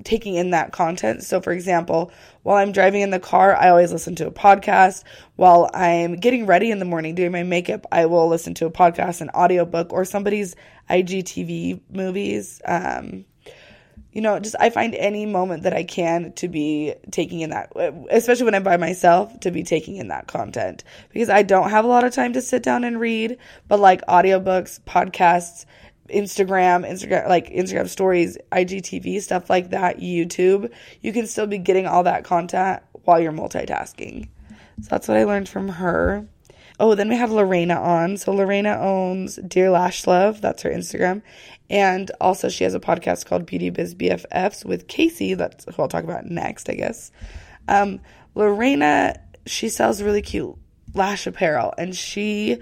taking 0.04 0.36
in 0.36 0.52
that 0.52 0.72
content. 0.72 1.24
So, 1.24 1.42
for 1.42 1.52
example, 1.52 2.12
while 2.44 2.58
I'm 2.58 2.72
driving 2.72 3.02
in 3.02 3.10
the 3.10 3.20
car, 3.20 3.56
I 3.56 3.70
always 3.70 3.92
listen 3.92 4.16
to 4.16 4.28
a 4.28 4.32
podcast. 4.32 5.04
While 5.36 5.70
I'm 5.74 6.16
getting 6.16 6.46
ready 6.46 6.72
in 6.72 6.80
the 6.80 6.86
morning 6.86 7.16
doing 7.16 7.32
my 7.32 7.44
makeup, 7.44 7.86
I 7.92 8.06
will 8.06 8.28
listen 8.28 8.54
to 8.56 8.66
a 8.66 8.72
podcast, 8.72 9.22
an 9.22 9.30
audiobook, 9.32 9.94
or 9.94 10.06
somebody's 10.06 10.56
IGTV 10.90 11.82
movies. 11.90 12.62
Um, 12.66 13.26
you 14.14 14.22
know, 14.22 14.40
just 14.40 14.56
I 14.60 14.70
find 14.70 14.94
any 14.94 15.26
moment 15.26 15.64
that 15.64 15.74
I 15.74 15.84
can 15.84 16.34
to 16.34 16.48
be 16.48 16.94
taking 17.12 17.40
in 17.40 17.50
that, 17.50 17.72
especially 18.12 18.46
when 18.46 18.56
I'm 18.56 18.64
by 18.64 18.78
myself, 18.78 19.40
to 19.40 19.50
be 19.50 19.64
taking 19.64 19.96
in 19.96 20.10
that 20.10 20.28
content 20.28 20.84
because 21.12 21.30
I 21.30 21.42
don't 21.42 21.72
have 21.72 21.84
a 21.84 21.88
lot 21.88 22.04
of 22.04 22.14
time 22.14 22.34
to 22.34 22.42
sit 22.42 22.62
down 22.62 22.84
and 22.84 23.00
read, 23.00 23.38
but 23.68 23.80
like 23.80 24.06
audiobooks, 24.06 24.80
podcasts, 24.82 25.66
Instagram, 26.10 26.88
Instagram, 26.90 27.28
like 27.28 27.50
Instagram 27.50 27.88
stories, 27.88 28.38
IGTV, 28.52 29.22
stuff 29.22 29.50
like 29.50 29.70
that, 29.70 30.00
YouTube, 30.00 30.72
you 31.02 31.14
can 31.14 31.28
still 31.28 31.48
be 31.48 31.58
getting 31.58 31.88
all 31.88 32.04
that 32.04 32.24
content 32.24 32.82
while 33.04 33.20
you're 33.20 33.32
multitasking. 33.32 34.28
So 34.82 34.88
that's 34.90 35.08
what 35.08 35.18
I 35.18 35.24
learned 35.24 35.50
from 35.50 35.70
her. 35.70 36.28
Oh, 36.80 36.96
then 36.96 37.08
we 37.08 37.16
have 37.16 37.32
Lorena 37.32 37.76
on. 37.76 38.18
So 38.18 38.34
Lorena 38.34 38.78
owns 38.80 39.36
Dear 39.36 39.70
Lash 39.70 40.08
Love, 40.08 40.42
that's 40.42 40.64
her 40.64 40.72
Instagram. 40.72 41.22
And 41.70 42.12
also 42.20 42.50
she 42.50 42.64
has 42.64 42.74
a 42.74 42.80
podcast 42.80 43.26
called 43.26 43.46
Beauty 43.46 43.70
Biz 43.70 43.96
BFFs 43.96 44.66
with 44.66 44.88
Casey, 44.88 45.34
that's 45.36 45.66
who 45.66 45.82
I'll 45.82 45.88
talk 45.88 46.04
about 46.04 46.26
next, 46.26 46.70
I 46.70 46.74
guess. 46.74 47.12
Um, 47.68 48.02
Lorena, 48.36 49.20
she 49.46 49.70
sells 49.70 50.02
really 50.02 50.22
cute 50.22 50.56
lash 50.94 51.26
apparel 51.28 51.74
and 51.78 51.96
she 51.96 52.58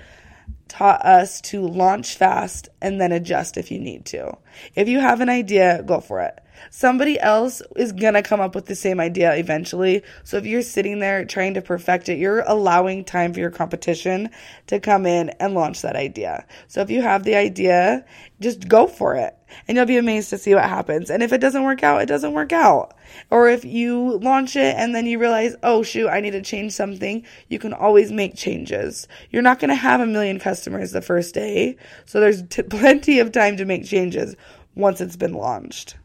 taught 0.71 1.05
us 1.05 1.41
to 1.41 1.67
launch 1.67 2.15
fast 2.15 2.69
and 2.81 2.99
then 2.99 3.12
adjust 3.12 3.57
if 3.57 3.71
you 3.71 3.77
need 3.77 4.05
to. 4.05 4.38
If 4.73 4.88
you 4.88 5.01
have 5.01 5.19
an 5.19 5.27
idea, 5.27 5.84
go 5.86 5.99
for 5.99 6.21
it. 6.21 6.39
Somebody 6.69 7.19
else 7.19 7.62
is 7.76 7.91
going 7.91 8.13
to 8.13 8.21
come 8.21 8.39
up 8.39 8.56
with 8.56 8.65
the 8.65 8.76
same 8.76 9.00
idea 9.00 9.34
eventually. 9.36 10.04
So 10.24 10.38
if 10.38 10.45
you're 10.45 10.62
sitting 10.62 11.00
there 11.00 11.26
trying 11.26 11.54
to 11.56 11.62
perfect 11.62 12.10
it, 12.10 12.17
you're 12.17 12.43
allowing 12.47 13.04
time 13.04 13.34
for 13.34 13.39
your 13.39 13.52
competition 13.52 14.30
to 14.67 14.80
come 14.80 15.06
in 15.06 15.30
and 15.39 15.54
launch 15.54 15.82
that 15.82 15.95
idea. 15.95 16.45
So 16.67 16.82
if 16.82 16.89
you 16.89 17.02
have 17.02 17.24
the 17.24 17.36
idea, 17.36 18.06
just 18.39 18.67
go 18.67 18.88
for 18.88 19.15
it 19.15 19.36
and 19.67 19.76
you'll 19.76 19.86
be 19.86 19.97
amazed 19.97 20.30
to 20.30 20.38
see 20.38 20.56
what 20.56 20.63
happens. 20.65 21.10
And 21.10 21.21
if 21.24 21.34
it 21.34 21.41
doesn't 21.41 21.63
work 21.63 21.84
out, 21.84 22.02
it 22.02 22.08
doesn't 22.08 22.34
work 22.34 22.54
out. 22.54 22.93
Or 23.30 23.50
if 23.50 23.65
you 23.65 24.17
launch 24.19 24.56
it 24.56 24.76
and 24.78 24.95
then 24.95 25.06
you 25.06 25.19
realize, 25.19 25.56
oh 25.63 25.84
shoot, 25.84 26.10
I 26.10 26.21
need 26.21 26.32
to 26.32 26.41
change 26.41 26.74
something, 26.74 27.26
you 27.50 27.60
can 27.60 27.74
always 27.74 28.12
make 28.12 28.36
changes. 28.36 29.08
You're 29.30 29.41
not 29.41 29.60
going 29.60 29.69
to 29.69 29.76
have 29.76 30.02
a 30.02 30.06
million 30.06 30.39
customers 30.39 30.91
the 30.91 31.02
first 31.02 31.34
day. 31.34 31.78
So 32.06 32.19
there's 32.19 32.43
t- 32.43 32.63
plenty 32.69 33.19
of 33.19 33.32
time 33.32 33.58
to 33.58 33.65
make 33.65 33.86
changes 33.86 34.36
once 34.76 35.02
it's 35.02 35.17
been 35.17 35.34
launched. 35.34 35.95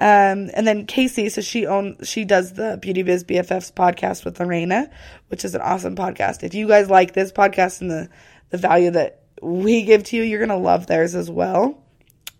Um, 0.00 0.50
and 0.54 0.66
then 0.66 0.86
Casey, 0.86 1.28
so 1.28 1.42
she 1.42 1.66
owns, 1.66 2.08
she 2.08 2.24
does 2.24 2.54
the 2.54 2.78
Beauty 2.80 3.02
Biz 3.02 3.24
BFFs 3.24 3.70
podcast 3.70 4.24
with 4.24 4.40
Lorena, 4.40 4.90
which 5.28 5.44
is 5.44 5.54
an 5.54 5.60
awesome 5.60 5.94
podcast. 5.94 6.42
If 6.42 6.54
you 6.54 6.66
guys 6.66 6.88
like 6.88 7.12
this 7.12 7.32
podcast 7.32 7.82
and 7.82 7.90
the, 7.90 8.08
the 8.48 8.56
value 8.56 8.90
that 8.92 9.24
we 9.42 9.82
give 9.82 10.04
to 10.04 10.16
you, 10.16 10.22
you're 10.22 10.38
going 10.38 10.48
to 10.48 10.56
love 10.56 10.86
theirs 10.86 11.14
as 11.14 11.30
well. 11.30 11.84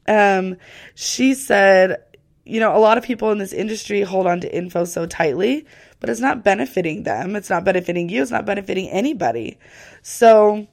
Um, 0.08 0.56
she 0.94 1.34
said, 1.34 2.02
you 2.46 2.60
know, 2.60 2.74
a 2.74 2.80
lot 2.80 2.96
of 2.96 3.04
people 3.04 3.30
in 3.30 3.36
this 3.36 3.52
industry 3.52 4.00
hold 4.00 4.26
on 4.26 4.40
to 4.40 4.56
info 4.56 4.84
so 4.86 5.04
tightly, 5.04 5.66
but 6.00 6.08
it's 6.08 6.20
not 6.20 6.42
benefiting 6.42 7.02
them. 7.02 7.36
It's 7.36 7.50
not 7.50 7.64
benefiting 7.64 8.08
you. 8.08 8.22
It's 8.22 8.30
not 8.30 8.46
benefiting 8.46 8.88
anybody. 8.88 9.58
So 10.00 10.66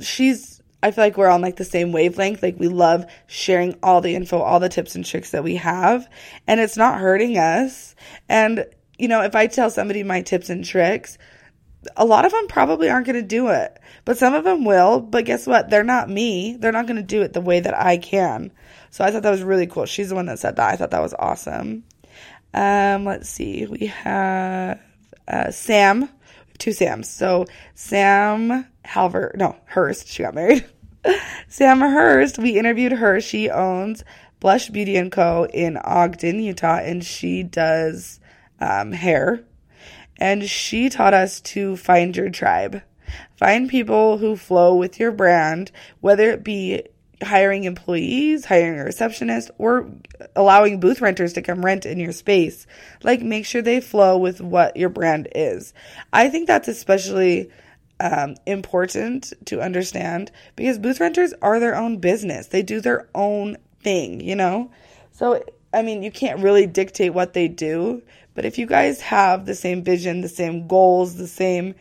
she's 0.00 0.57
I 0.82 0.90
feel 0.90 1.04
like 1.04 1.16
we're 1.16 1.28
on 1.28 1.40
like 1.40 1.56
the 1.56 1.64
same 1.64 1.92
wavelength. 1.92 2.42
Like 2.42 2.58
we 2.58 2.68
love 2.68 3.04
sharing 3.26 3.76
all 3.82 4.00
the 4.00 4.14
info, 4.14 4.38
all 4.38 4.60
the 4.60 4.68
tips 4.68 4.94
and 4.94 5.04
tricks 5.04 5.32
that 5.32 5.44
we 5.44 5.56
have, 5.56 6.08
and 6.46 6.60
it's 6.60 6.76
not 6.76 7.00
hurting 7.00 7.36
us. 7.36 7.96
And 8.28 8.64
you 8.98 9.08
know, 9.08 9.22
if 9.22 9.34
I 9.34 9.46
tell 9.46 9.70
somebody 9.70 10.02
my 10.02 10.22
tips 10.22 10.50
and 10.50 10.64
tricks, 10.64 11.18
a 11.96 12.04
lot 12.04 12.24
of 12.24 12.32
them 12.32 12.48
probably 12.48 12.90
aren't 12.90 13.06
going 13.06 13.20
to 13.20 13.22
do 13.22 13.48
it, 13.48 13.78
but 14.04 14.18
some 14.18 14.34
of 14.34 14.44
them 14.44 14.64
will. 14.64 15.00
But 15.00 15.24
guess 15.24 15.46
what? 15.46 15.70
They're 15.70 15.84
not 15.84 16.10
me. 16.10 16.56
They're 16.58 16.72
not 16.72 16.86
going 16.86 16.96
to 16.96 17.02
do 17.02 17.22
it 17.22 17.32
the 17.32 17.40
way 17.40 17.60
that 17.60 17.76
I 17.78 17.98
can. 17.98 18.52
So 18.90 19.04
I 19.04 19.10
thought 19.10 19.22
that 19.22 19.30
was 19.30 19.42
really 19.42 19.66
cool. 19.66 19.86
She's 19.86 20.08
the 20.08 20.14
one 20.14 20.26
that 20.26 20.38
said 20.38 20.56
that. 20.56 20.72
I 20.72 20.76
thought 20.76 20.90
that 20.90 21.02
was 21.02 21.14
awesome. 21.18 21.84
Um, 22.54 23.04
let's 23.04 23.28
see. 23.28 23.66
We 23.66 23.86
have 23.86 24.80
uh, 25.28 25.50
Sam, 25.50 26.08
two 26.58 26.72
Sams. 26.72 27.08
So 27.08 27.46
Sam 27.74 28.66
Halver, 28.84 29.32
no 29.36 29.56
Hurst. 29.66 30.08
She 30.08 30.22
got 30.22 30.34
married. 30.34 30.64
Sam 31.48 31.80
Hurst. 31.80 32.38
We 32.38 32.58
interviewed 32.58 32.92
her. 32.92 33.20
She 33.20 33.50
owns 33.50 34.04
Blush 34.40 34.68
Beauty 34.68 34.96
and 34.96 35.10
Co. 35.10 35.46
in 35.46 35.76
Ogden, 35.76 36.40
Utah, 36.40 36.78
and 36.78 37.04
she 37.04 37.42
does 37.42 38.20
um, 38.60 38.92
hair. 38.92 39.44
And 40.20 40.48
she 40.48 40.88
taught 40.88 41.14
us 41.14 41.40
to 41.42 41.76
find 41.76 42.16
your 42.16 42.30
tribe. 42.30 42.82
Find 43.36 43.68
people 43.68 44.18
who 44.18 44.36
flow 44.36 44.74
with 44.74 44.98
your 44.98 45.12
brand, 45.12 45.70
whether 46.00 46.30
it 46.30 46.44
be 46.44 46.82
hiring 47.22 47.64
employees, 47.64 48.44
hiring 48.44 48.78
a 48.78 48.84
receptionist, 48.84 49.50
or 49.58 49.90
allowing 50.36 50.80
booth 50.80 51.00
renters 51.00 51.32
to 51.34 51.42
come 51.42 51.64
rent 51.64 51.86
in 51.86 51.98
your 51.98 52.12
space. 52.12 52.66
Like, 53.02 53.22
make 53.22 53.46
sure 53.46 53.62
they 53.62 53.80
flow 53.80 54.18
with 54.18 54.40
what 54.40 54.76
your 54.76 54.88
brand 54.88 55.28
is. 55.34 55.74
I 56.12 56.28
think 56.28 56.46
that's 56.46 56.68
especially 56.68 57.50
um, 58.00 58.36
important 58.46 59.32
to 59.46 59.60
understand 59.60 60.30
because 60.56 60.78
booth 60.78 61.00
renters 61.00 61.34
are 61.42 61.58
their 61.58 61.74
own 61.74 61.98
business. 61.98 62.48
They 62.48 62.62
do 62.62 62.80
their 62.80 63.08
own 63.14 63.56
thing, 63.82 64.20
you 64.20 64.36
know? 64.36 64.70
So, 65.12 65.42
I 65.72 65.82
mean, 65.82 66.02
you 66.02 66.10
can't 66.10 66.40
really 66.40 66.66
dictate 66.66 67.14
what 67.14 67.32
they 67.32 67.48
do, 67.48 68.02
but 68.34 68.44
if 68.44 68.58
you 68.58 68.66
guys 68.66 69.00
have 69.00 69.46
the 69.46 69.54
same 69.54 69.82
vision, 69.82 70.20
the 70.20 70.28
same 70.28 70.68
goals, 70.68 71.16
the 71.16 71.26
same 71.26 71.74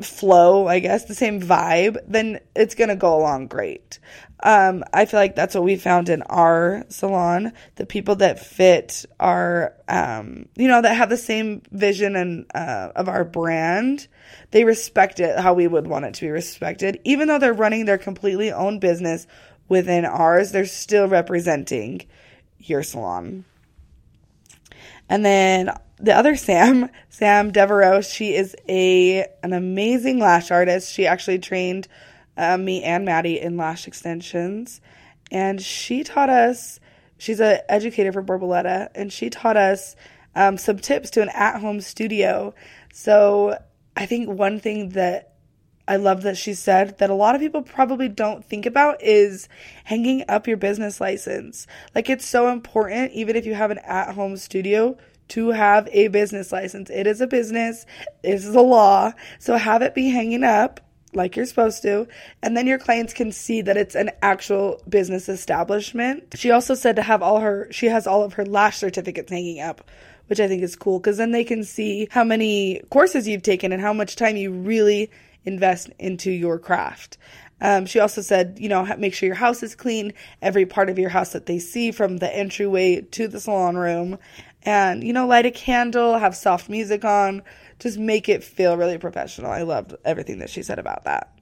flow, 0.00 0.66
I 0.66 0.78
guess, 0.78 1.04
the 1.04 1.14
same 1.14 1.40
vibe, 1.40 1.98
then 2.06 2.40
it's 2.54 2.74
going 2.74 2.88
to 2.88 2.96
go 2.96 3.16
along 3.16 3.48
great. 3.48 3.98
Um, 4.44 4.82
I 4.92 5.04
feel 5.04 5.20
like 5.20 5.36
that's 5.36 5.54
what 5.54 5.64
we 5.64 5.76
found 5.76 6.08
in 6.08 6.22
our 6.22 6.84
salon. 6.88 7.52
The 7.76 7.86
people 7.86 8.16
that 8.16 8.44
fit 8.44 9.04
our, 9.20 9.74
um, 9.88 10.48
you 10.56 10.66
know, 10.66 10.82
that 10.82 10.96
have 10.96 11.10
the 11.10 11.16
same 11.16 11.62
vision 11.70 12.16
and 12.16 12.46
uh, 12.54 12.90
of 12.96 13.08
our 13.08 13.24
brand, 13.24 14.08
they 14.50 14.64
respect 14.64 15.20
it 15.20 15.38
how 15.38 15.54
we 15.54 15.68
would 15.68 15.86
want 15.86 16.06
it 16.06 16.14
to 16.14 16.22
be 16.22 16.30
respected. 16.30 17.00
Even 17.04 17.28
though 17.28 17.38
they're 17.38 17.52
running 17.52 17.84
their 17.84 17.98
completely 17.98 18.50
own 18.50 18.80
business 18.80 19.26
within 19.68 20.04
ours, 20.04 20.50
they're 20.50 20.66
still 20.66 21.06
representing 21.06 22.02
your 22.58 22.82
salon. 22.82 23.44
And 25.08 25.24
then 25.24 25.70
the 26.02 26.14
other 26.14 26.36
Sam, 26.36 26.90
Sam 27.08 27.52
Devereaux, 27.52 28.02
she 28.02 28.34
is 28.34 28.54
a 28.68 29.26
an 29.42 29.52
amazing 29.52 30.18
lash 30.18 30.50
artist. 30.50 30.92
She 30.92 31.06
actually 31.06 31.38
trained 31.38 31.88
uh, 32.36 32.56
me 32.58 32.82
and 32.82 33.04
Maddie 33.04 33.40
in 33.40 33.56
lash 33.56 33.86
extensions, 33.86 34.80
and 35.30 35.62
she 35.62 36.02
taught 36.04 36.28
us. 36.28 36.80
She's 37.16 37.38
an 37.38 37.60
educator 37.68 38.12
for 38.12 38.22
Borboleta, 38.22 38.88
and 38.96 39.12
she 39.12 39.30
taught 39.30 39.56
us 39.56 39.94
um, 40.34 40.58
some 40.58 40.78
tips 40.78 41.10
to 41.10 41.22
an 41.22 41.28
at-home 41.32 41.80
studio. 41.80 42.52
So 42.92 43.56
I 43.96 44.06
think 44.06 44.28
one 44.28 44.58
thing 44.58 44.90
that 44.90 45.32
I 45.86 45.96
love 45.96 46.22
that 46.22 46.36
she 46.36 46.54
said 46.54 46.98
that 46.98 47.10
a 47.10 47.14
lot 47.14 47.34
of 47.34 47.40
people 47.40 47.62
probably 47.62 48.08
don't 48.08 48.44
think 48.44 48.66
about 48.66 49.02
is 49.02 49.48
hanging 49.84 50.24
up 50.28 50.46
your 50.46 50.56
business 50.56 51.00
license. 51.00 51.66
Like 51.94 52.08
it's 52.08 52.26
so 52.26 52.48
important, 52.48 53.12
even 53.12 53.36
if 53.36 53.46
you 53.46 53.54
have 53.54 53.70
an 53.70 53.78
at 53.78 54.14
home 54.14 54.36
studio, 54.36 54.96
to 55.32 55.50
have 55.50 55.88
a 55.92 56.08
business 56.08 56.52
license. 56.52 56.90
It 56.90 57.06
is 57.06 57.22
a 57.22 57.26
business, 57.26 57.86
this 58.22 58.44
is 58.44 58.54
a 58.54 58.60
law. 58.60 59.12
So 59.38 59.56
have 59.56 59.80
it 59.80 59.94
be 59.94 60.10
hanging 60.10 60.44
up 60.44 60.80
like 61.14 61.36
you're 61.36 61.46
supposed 61.46 61.82
to, 61.82 62.06
and 62.42 62.56
then 62.56 62.66
your 62.66 62.78
clients 62.78 63.12
can 63.12 63.32
see 63.32 63.62
that 63.62 63.76
it's 63.76 63.94
an 63.94 64.10
actual 64.22 64.82
business 64.88 65.28
establishment. 65.28 66.34
She 66.34 66.50
also 66.50 66.74
said 66.74 66.96
to 66.96 67.02
have 67.02 67.22
all 67.22 67.40
her, 67.40 67.68
she 67.70 67.86
has 67.86 68.06
all 68.06 68.22
of 68.22 68.34
her 68.34 68.44
lash 68.44 68.78
certificates 68.78 69.30
hanging 69.30 69.60
up, 69.60 69.90
which 70.26 70.40
I 70.40 70.48
think 70.48 70.62
is 70.62 70.76
cool 70.76 70.98
because 70.98 71.16
then 71.16 71.32
they 71.32 71.44
can 71.44 71.64
see 71.64 72.08
how 72.10 72.24
many 72.24 72.82
courses 72.90 73.26
you've 73.26 73.42
taken 73.42 73.72
and 73.72 73.80
how 73.80 73.92
much 73.92 74.16
time 74.16 74.36
you 74.36 74.52
really 74.52 75.10
invest 75.44 75.90
into 75.98 76.30
your 76.30 76.58
craft. 76.58 77.16
Um, 77.62 77.86
she 77.86 78.00
also 78.00 78.22
said, 78.22 78.58
you 78.60 78.68
know, 78.68 78.84
make 78.98 79.14
sure 79.14 79.28
your 79.28 79.36
house 79.36 79.62
is 79.62 79.76
clean, 79.76 80.14
every 80.42 80.66
part 80.66 80.90
of 80.90 80.98
your 80.98 81.10
house 81.10 81.32
that 81.32 81.46
they 81.46 81.60
see 81.60 81.92
from 81.92 82.16
the 82.16 82.34
entryway 82.34 83.02
to 83.02 83.28
the 83.28 83.38
salon 83.38 83.76
room 83.76 84.18
and 84.64 85.04
you 85.04 85.12
know 85.12 85.26
light 85.26 85.46
a 85.46 85.50
candle 85.50 86.18
have 86.18 86.36
soft 86.36 86.68
music 86.68 87.04
on 87.04 87.42
just 87.78 87.98
make 87.98 88.28
it 88.28 88.44
feel 88.44 88.76
really 88.76 88.98
professional. 88.98 89.50
I 89.50 89.62
loved 89.62 89.94
everything 90.04 90.38
that 90.38 90.50
she 90.50 90.62
said 90.62 90.78
about 90.78 91.04
that. 91.04 91.36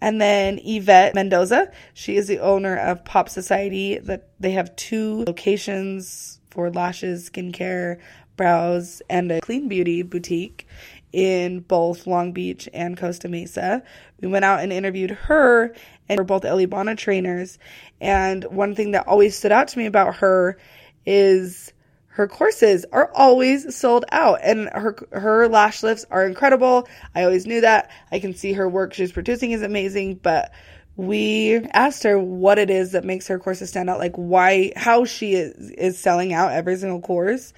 And 0.00 0.20
then 0.20 0.58
yvette 0.64 1.14
mendoza 1.14 1.70
she 1.94 2.16
is 2.16 2.26
the 2.28 2.38
owner 2.38 2.76
of 2.76 3.04
pop 3.04 3.28
society 3.28 3.98
that 3.98 4.28
they 4.40 4.52
have 4.52 4.74
two 4.76 5.24
locations 5.26 6.40
for 6.50 6.70
lashes 6.70 7.30
skincare 7.30 7.98
brows 8.36 9.02
and 9.10 9.30
a 9.30 9.40
clean 9.40 9.68
beauty 9.68 10.02
boutique 10.02 10.66
in 11.12 11.60
both 11.60 12.06
long 12.06 12.32
beach 12.32 12.68
and 12.72 12.96
costa 12.96 13.28
mesa. 13.28 13.82
We 14.20 14.28
went 14.28 14.44
out 14.44 14.60
and 14.60 14.72
interviewed 14.72 15.10
her 15.10 15.74
and 16.08 16.18
we're 16.18 16.24
both 16.24 16.42
Elleebana 16.42 16.96
trainers. 16.96 17.58
And 18.00 18.44
one 18.44 18.74
thing 18.74 18.92
that 18.92 19.06
always 19.06 19.36
stood 19.36 19.52
out 19.52 19.68
to 19.68 19.78
me 19.78 19.86
about 19.86 20.16
her 20.16 20.58
is 21.06 21.72
her 22.10 22.26
courses 22.26 22.84
are 22.92 23.10
always 23.14 23.74
sold 23.74 24.04
out 24.10 24.40
and 24.42 24.68
her 24.70 24.96
her 25.12 25.48
lash 25.48 25.82
lifts 25.82 26.04
are 26.10 26.26
incredible. 26.26 26.88
I 27.14 27.22
always 27.22 27.46
knew 27.46 27.60
that. 27.60 27.90
I 28.10 28.18
can 28.18 28.34
see 28.34 28.52
her 28.52 28.68
work 28.68 28.92
she's 28.94 29.12
producing 29.12 29.52
is 29.52 29.62
amazing, 29.62 30.16
but 30.16 30.52
we 30.96 31.56
asked 31.72 32.02
her 32.02 32.18
what 32.18 32.58
it 32.58 32.68
is 32.68 32.92
that 32.92 33.04
makes 33.04 33.28
her 33.28 33.38
courses 33.38 33.70
stand 33.70 33.88
out, 33.88 34.00
like 34.00 34.16
why 34.16 34.72
how 34.74 35.04
she 35.04 35.34
is 35.34 35.70
is 35.70 35.98
selling 35.98 36.32
out 36.32 36.52
every 36.52 36.76
single 36.76 37.00
course. 37.00 37.52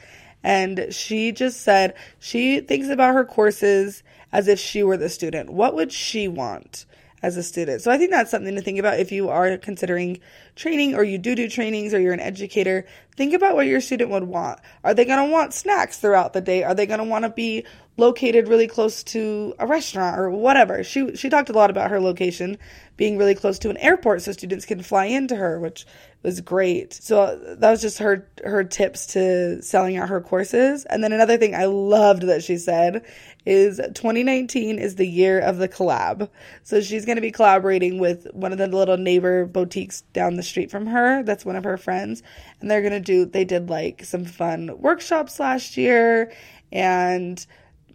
And 0.45 0.89
she 0.91 1.33
just 1.33 1.63
said 1.63 1.95
she 2.19 2.61
thinks 2.61 2.89
about 2.89 3.15
her 3.15 3.25
courses 3.25 4.03
as 4.33 4.49
if 4.49 4.59
she 4.59 4.83
were 4.83 4.99
the 4.99 5.09
student. 5.09 5.51
What 5.51 5.75
would 5.75 5.93
she 5.93 6.29
want? 6.29 6.85
As 7.23 7.37
a 7.37 7.43
student. 7.43 7.81
So 7.81 7.91
I 7.91 7.99
think 7.99 8.11
that's 8.11 8.31
something 8.31 8.55
to 8.57 8.61
think 8.61 8.79
about 8.79 8.99
if 8.99 9.13
you 9.13 9.29
are 9.29 9.57
considering 9.57 10.19
training 10.57 10.95
or 10.95 11.05
you 11.05 11.19
do 11.19 11.35
do 11.35 11.49
trainings 11.49 11.95
or 11.95 12.01
you're 12.01 12.13
an 12.13 12.21
educator. 12.21 12.85
Think 13.17 13.33
about 13.33 13.55
what 13.55 13.67
your 13.67 13.81
student 13.81 14.11
would 14.11 14.25
want. 14.25 14.61
Are 14.83 14.93
they 14.93 15.05
going 15.05 15.25
to 15.25 15.33
want 15.33 15.55
snacks 15.55 15.99
throughout 15.99 16.33
the 16.33 16.41
day? 16.41 16.65
Are 16.65 16.75
they 16.75 16.87
going 16.87 16.99
to 16.99 17.05
want 17.05 17.25
to 17.25 17.31
be 17.31 17.65
located 17.97 18.49
really 18.49 18.67
close 18.67 19.03
to 19.05 19.55
a 19.59 19.67
restaurant 19.67 20.19
or 20.19 20.31
whatever? 20.31 20.83
She 20.83 21.15
she 21.15 21.31
talked 21.31 21.51
a 21.51 21.55
lot 21.55 21.71
about 21.71 21.91
her 21.91 22.01
location 22.01 22.59
being 22.97 23.17
really 23.17 23.35
close 23.35 23.59
to 23.61 23.71
an 23.71 23.77
airport 23.79 24.23
so 24.23 24.33
students 24.33 24.65
can 24.65 24.83
fly 24.83 25.05
into 25.07 25.37
her, 25.37 25.61
which 25.61 25.87
was 26.23 26.41
great. 26.41 26.93
So 26.95 27.37
that 27.59 27.71
was 27.71 27.81
just 27.81 27.99
her 27.99 28.29
her 28.45 28.65
tips 28.65 29.07
to 29.09 29.63
selling 29.63 29.97
out 29.97 30.09
her 30.09 30.21
courses. 30.21 30.85
And 30.85 31.03
then 31.03 31.13
another 31.13 31.37
thing 31.37 31.55
I 31.55 31.65
loved 31.65 32.23
that 32.23 32.45
she 32.45 32.57
said 32.57 33.05
is 33.45 33.79
2019 33.79 34.79
is 34.79 34.97
the 34.97 35.07
year 35.07 35.41
of 35.41 35.59
the 35.59 35.69
collab. 35.69 36.29
So 36.63 36.81
she's 36.81 37.05
going 37.05 37.17
to 37.17 37.23
be 37.23 37.33
collaborating 37.33 37.99
with 37.99 38.27
one 38.33 38.53
of 38.53 38.59
the 38.59 38.69
little 38.69 38.97
neighbor 38.97 39.47
boutiques 39.47 40.03
down 40.13 40.37
the 40.37 40.43
street 40.43 40.71
from 40.71 40.87
her. 40.87 41.23
That's 41.23 41.45
one 41.45 41.57
of 41.57 41.65
her 41.65 41.77
friends. 41.77 42.23
And 42.61 42.71
they're 42.71 42.83
going 42.83 42.93
to 42.93 43.01
do 43.01 43.25
they 43.25 43.45
did 43.45 43.69
like 43.69 44.05
some 44.05 44.25
fun 44.25 44.79
workshops 44.79 45.41
last 45.41 45.77
year 45.77 46.33
and 46.71 47.45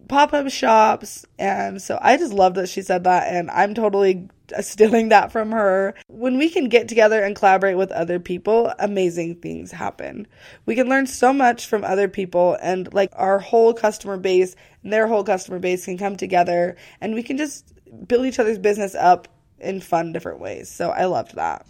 pop-up 0.07 0.49
shops 0.49 1.25
and 1.37 1.81
so 1.81 1.99
i 2.01 2.15
just 2.15 2.31
love 2.31 2.53
that 2.53 2.69
she 2.69 2.81
said 2.81 3.03
that 3.03 3.27
and 3.27 3.51
i'm 3.51 3.73
totally 3.73 4.29
stealing 4.61 5.09
that 5.09 5.31
from 5.31 5.51
her. 5.51 5.93
When 6.07 6.37
we 6.37 6.49
can 6.49 6.69
get 6.69 6.87
together 6.87 7.23
and 7.23 7.35
collaborate 7.35 7.77
with 7.77 7.91
other 7.91 8.19
people 8.19 8.73
amazing 8.79 9.35
things 9.35 9.71
happen. 9.71 10.27
We 10.65 10.75
can 10.75 10.89
learn 10.89 11.07
so 11.07 11.33
much 11.33 11.67
from 11.67 11.83
other 11.83 12.07
people 12.07 12.57
and 12.61 12.93
like 12.93 13.11
our 13.13 13.39
whole 13.39 13.73
customer 13.73 14.17
base 14.17 14.55
and 14.83 14.91
their 14.93 15.07
whole 15.07 15.23
customer 15.23 15.59
base 15.59 15.85
can 15.85 15.97
come 15.97 16.15
together 16.15 16.75
and 17.01 17.13
we 17.13 17.23
can 17.23 17.37
just 17.37 17.73
build 18.07 18.25
each 18.25 18.39
other's 18.39 18.59
business 18.59 18.95
up 18.95 19.27
in 19.59 19.81
fun 19.81 20.13
different 20.13 20.39
ways. 20.39 20.69
So 20.69 20.89
i 20.89 21.05
loved 21.05 21.35
that. 21.35 21.65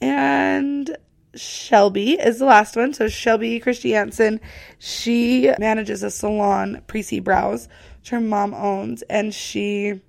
And 0.00 0.96
Shelby 1.34 2.12
is 2.12 2.38
the 2.38 2.46
last 2.46 2.76
one. 2.76 2.94
So 2.94 3.08
Shelby 3.08 3.60
Christiansen, 3.60 4.40
she 4.78 5.52
manages 5.58 6.02
a 6.02 6.10
salon, 6.10 6.82
Prissy 6.86 7.20
Brows, 7.20 7.68
which 7.98 8.10
her 8.10 8.20
mom 8.20 8.54
owns, 8.54 9.02
and 9.02 9.34
she 9.34 10.00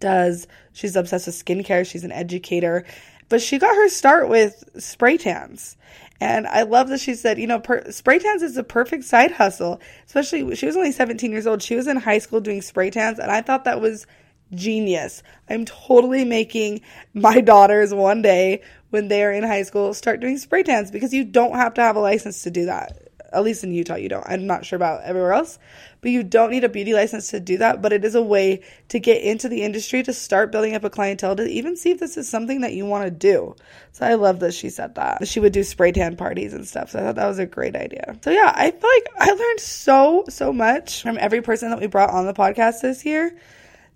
does. 0.00 0.46
She's 0.72 0.96
obsessed 0.96 1.26
with 1.26 1.44
skincare. 1.44 1.86
She's 1.86 2.04
an 2.04 2.12
educator, 2.12 2.84
but 3.28 3.40
she 3.40 3.58
got 3.58 3.74
her 3.74 3.88
start 3.88 4.28
with 4.28 4.64
spray 4.78 5.16
tans. 5.16 5.76
And 6.20 6.46
I 6.46 6.62
love 6.62 6.88
that 6.88 7.00
she 7.00 7.14
said, 7.14 7.38
you 7.38 7.46
know, 7.46 7.60
per- 7.60 7.90
spray 7.90 8.18
tans 8.18 8.42
is 8.42 8.56
a 8.56 8.64
perfect 8.64 9.04
side 9.04 9.32
hustle. 9.32 9.80
Especially, 10.06 10.54
she 10.54 10.66
was 10.66 10.76
only 10.76 10.92
17 10.92 11.30
years 11.30 11.46
old. 11.46 11.62
She 11.62 11.76
was 11.76 11.86
in 11.86 11.96
high 11.98 12.18
school 12.18 12.40
doing 12.40 12.62
spray 12.62 12.90
tans, 12.90 13.18
and 13.18 13.30
I 13.30 13.42
thought 13.42 13.64
that 13.64 13.80
was 13.80 14.06
genius. 14.54 15.22
I'm 15.50 15.64
totally 15.64 16.24
making 16.24 16.80
my 17.14 17.40
daughters 17.40 17.92
one 17.92 18.22
day 18.22 18.62
when 18.90 19.08
they're 19.08 19.32
in 19.32 19.42
high 19.42 19.62
school 19.64 19.92
start 19.92 20.20
doing 20.20 20.38
spray 20.38 20.62
tans 20.62 20.90
because 20.90 21.12
you 21.12 21.24
don't 21.24 21.56
have 21.56 21.74
to 21.74 21.82
have 21.82 21.96
a 21.96 22.00
license 22.00 22.42
to 22.44 22.50
do 22.50 22.66
that. 22.66 23.05
At 23.36 23.44
least 23.44 23.62
in 23.64 23.74
Utah, 23.74 23.96
you 23.96 24.08
don't. 24.08 24.24
I'm 24.26 24.46
not 24.46 24.64
sure 24.64 24.78
about 24.78 25.02
everywhere 25.02 25.34
else, 25.34 25.58
but 26.00 26.10
you 26.10 26.22
don't 26.22 26.50
need 26.50 26.64
a 26.64 26.70
beauty 26.70 26.94
license 26.94 27.30
to 27.32 27.40
do 27.40 27.58
that. 27.58 27.82
But 27.82 27.92
it 27.92 28.02
is 28.02 28.14
a 28.14 28.22
way 28.22 28.62
to 28.88 28.98
get 28.98 29.22
into 29.22 29.50
the 29.50 29.62
industry 29.62 30.02
to 30.02 30.14
start 30.14 30.50
building 30.50 30.74
up 30.74 30.84
a 30.84 30.90
clientele 30.90 31.36
to 31.36 31.46
even 31.46 31.76
see 31.76 31.90
if 31.90 32.00
this 32.00 32.16
is 32.16 32.26
something 32.26 32.62
that 32.62 32.72
you 32.72 32.86
want 32.86 33.04
to 33.04 33.10
do. 33.10 33.54
So 33.92 34.06
I 34.06 34.14
love 34.14 34.40
that 34.40 34.54
she 34.54 34.70
said 34.70 34.94
that. 34.94 35.28
She 35.28 35.38
would 35.38 35.52
do 35.52 35.62
spray 35.62 35.92
tan 35.92 36.16
parties 36.16 36.54
and 36.54 36.66
stuff. 36.66 36.90
So 36.90 36.98
I 36.98 37.02
thought 37.02 37.16
that 37.16 37.26
was 37.26 37.38
a 37.38 37.44
great 37.44 37.76
idea. 37.76 38.16
So 38.22 38.30
yeah, 38.30 38.50
I 38.56 38.70
feel 38.70 38.90
like 38.90 39.06
I 39.18 39.30
learned 39.32 39.60
so, 39.60 40.24
so 40.30 40.50
much 40.50 41.02
from 41.02 41.18
every 41.20 41.42
person 41.42 41.68
that 41.68 41.80
we 41.80 41.88
brought 41.88 42.10
on 42.10 42.24
the 42.24 42.32
podcast 42.32 42.80
this 42.80 43.04
year 43.04 43.36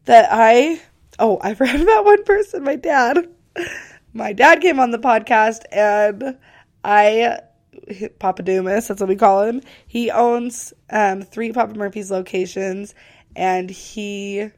that 0.04 0.28
I, 0.30 0.82
oh, 1.18 1.38
I 1.40 1.54
forgot 1.54 1.80
about 1.80 2.04
one 2.04 2.24
person, 2.24 2.62
my 2.62 2.76
dad. 2.76 3.26
My 4.12 4.32
dad 4.32 4.60
came 4.60 4.80
on 4.80 4.90
the 4.90 4.98
podcast 4.98 5.62
and 5.70 6.36
I 6.82 7.38
Papa 8.18 8.42
Dumas, 8.42 8.88
that's 8.88 9.00
what 9.00 9.08
we 9.08 9.16
call 9.16 9.42
him. 9.42 9.62
He 9.86 10.10
owns 10.10 10.72
um, 10.90 11.22
three 11.22 11.52
Papa 11.52 11.74
Murphy's 11.74 12.10
locations, 12.10 12.94
and 13.36 13.70
he 13.70 14.50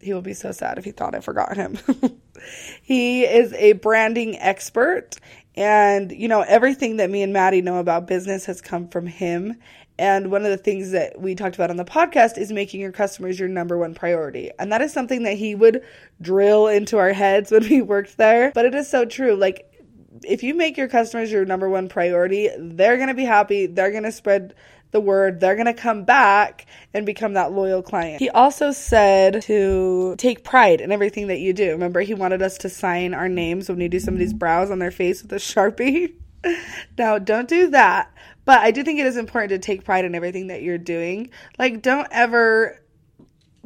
he 0.00 0.12
will 0.12 0.22
be 0.22 0.34
so 0.34 0.52
sad 0.52 0.78
if 0.78 0.84
he 0.84 0.90
thought 0.90 1.14
I 1.14 1.20
forgot 1.20 1.56
him. 1.56 1.78
he 2.82 3.24
is 3.24 3.52
a 3.54 3.72
branding 3.72 4.38
expert, 4.38 5.16
and 5.54 6.12
you 6.12 6.28
know 6.28 6.42
everything 6.42 6.96
that 6.98 7.10
me 7.10 7.22
and 7.22 7.32
Maddie 7.32 7.62
know 7.62 7.78
about 7.78 8.06
business 8.06 8.46
has 8.46 8.60
come 8.60 8.88
from 8.88 9.06
him. 9.06 9.56
And 9.98 10.30
one 10.30 10.44
of 10.44 10.50
the 10.50 10.58
things 10.58 10.90
that 10.90 11.18
we 11.18 11.34
talked 11.34 11.54
about 11.54 11.70
on 11.70 11.78
the 11.78 11.84
podcast 11.84 12.36
is 12.36 12.52
making 12.52 12.82
your 12.82 12.92
customers 12.92 13.40
your 13.40 13.48
number 13.48 13.78
one 13.78 13.94
priority. 13.94 14.50
And 14.58 14.70
that 14.70 14.82
is 14.82 14.92
something 14.92 15.22
that 15.22 15.38
he 15.38 15.54
would 15.54 15.82
drill 16.20 16.66
into 16.66 16.98
our 16.98 17.14
heads 17.14 17.50
when 17.50 17.62
we 17.62 17.80
worked 17.80 18.18
there. 18.18 18.52
But 18.54 18.66
it 18.66 18.74
is 18.74 18.90
so 18.90 19.06
true. 19.06 19.36
Like 19.36 19.75
if 20.24 20.42
you 20.42 20.54
make 20.54 20.76
your 20.76 20.88
customers 20.88 21.30
your 21.30 21.44
number 21.44 21.68
one 21.68 21.88
priority, 21.88 22.50
they're 22.58 22.96
going 22.96 23.08
to 23.08 23.14
be 23.14 23.24
happy. 23.24 23.66
They're 23.66 23.90
going 23.90 24.04
to 24.04 24.12
spread 24.12 24.54
the 24.90 25.00
word. 25.00 25.40
They're 25.40 25.56
going 25.56 25.66
to 25.66 25.74
come 25.74 26.04
back 26.04 26.66
and 26.94 27.04
become 27.04 27.34
that 27.34 27.52
loyal 27.52 27.82
client. 27.82 28.20
He 28.20 28.30
also 28.30 28.70
said 28.72 29.42
to 29.42 30.14
take 30.16 30.44
pride 30.44 30.80
in 30.80 30.92
everything 30.92 31.26
that 31.28 31.40
you 31.40 31.52
do. 31.52 31.72
Remember, 31.72 32.00
he 32.00 32.14
wanted 32.14 32.42
us 32.42 32.58
to 32.58 32.68
sign 32.68 33.14
our 33.14 33.28
names 33.28 33.68
when 33.68 33.80
you 33.80 33.88
do 33.88 34.00
somebody's 34.00 34.32
brows 34.32 34.70
on 34.70 34.78
their 34.78 34.90
face 34.90 35.22
with 35.22 35.32
a 35.32 35.36
Sharpie. 35.36 36.14
now, 36.98 37.18
don't 37.18 37.48
do 37.48 37.70
that. 37.70 38.12
But 38.44 38.60
I 38.60 38.70
do 38.70 38.84
think 38.84 39.00
it 39.00 39.06
is 39.06 39.16
important 39.16 39.50
to 39.50 39.58
take 39.58 39.84
pride 39.84 40.04
in 40.04 40.14
everything 40.14 40.46
that 40.46 40.62
you're 40.62 40.78
doing. 40.78 41.30
Like, 41.58 41.82
don't 41.82 42.06
ever 42.10 42.80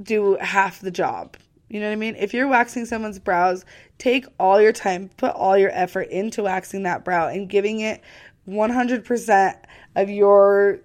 do 0.02 0.36
half 0.40 0.80
the 0.80 0.90
job. 0.90 1.36
You 1.68 1.78
know 1.78 1.86
what 1.86 1.92
I 1.92 1.96
mean? 1.96 2.16
If 2.16 2.34
you're 2.34 2.48
waxing 2.48 2.86
someone's 2.86 3.18
brows, 3.18 3.64
take 4.00 4.26
all 4.40 4.60
your 4.60 4.72
time, 4.72 5.10
put 5.16 5.30
all 5.36 5.56
your 5.56 5.70
effort 5.72 6.08
into 6.08 6.42
waxing 6.42 6.82
that 6.82 7.04
brow 7.04 7.28
and 7.28 7.48
giving 7.48 7.80
it 7.80 8.00
100% 8.48 9.56
of 9.94 10.10
your 10.10 10.80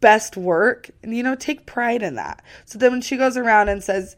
best 0.00 0.36
work. 0.36 0.90
And, 1.02 1.16
you 1.16 1.22
know, 1.22 1.34
take 1.34 1.66
pride 1.66 2.02
in 2.02 2.14
that. 2.16 2.44
So 2.66 2.78
then 2.78 2.92
when 2.92 3.00
she 3.00 3.16
goes 3.16 3.36
around 3.36 3.70
and 3.70 3.82
says, 3.82 4.14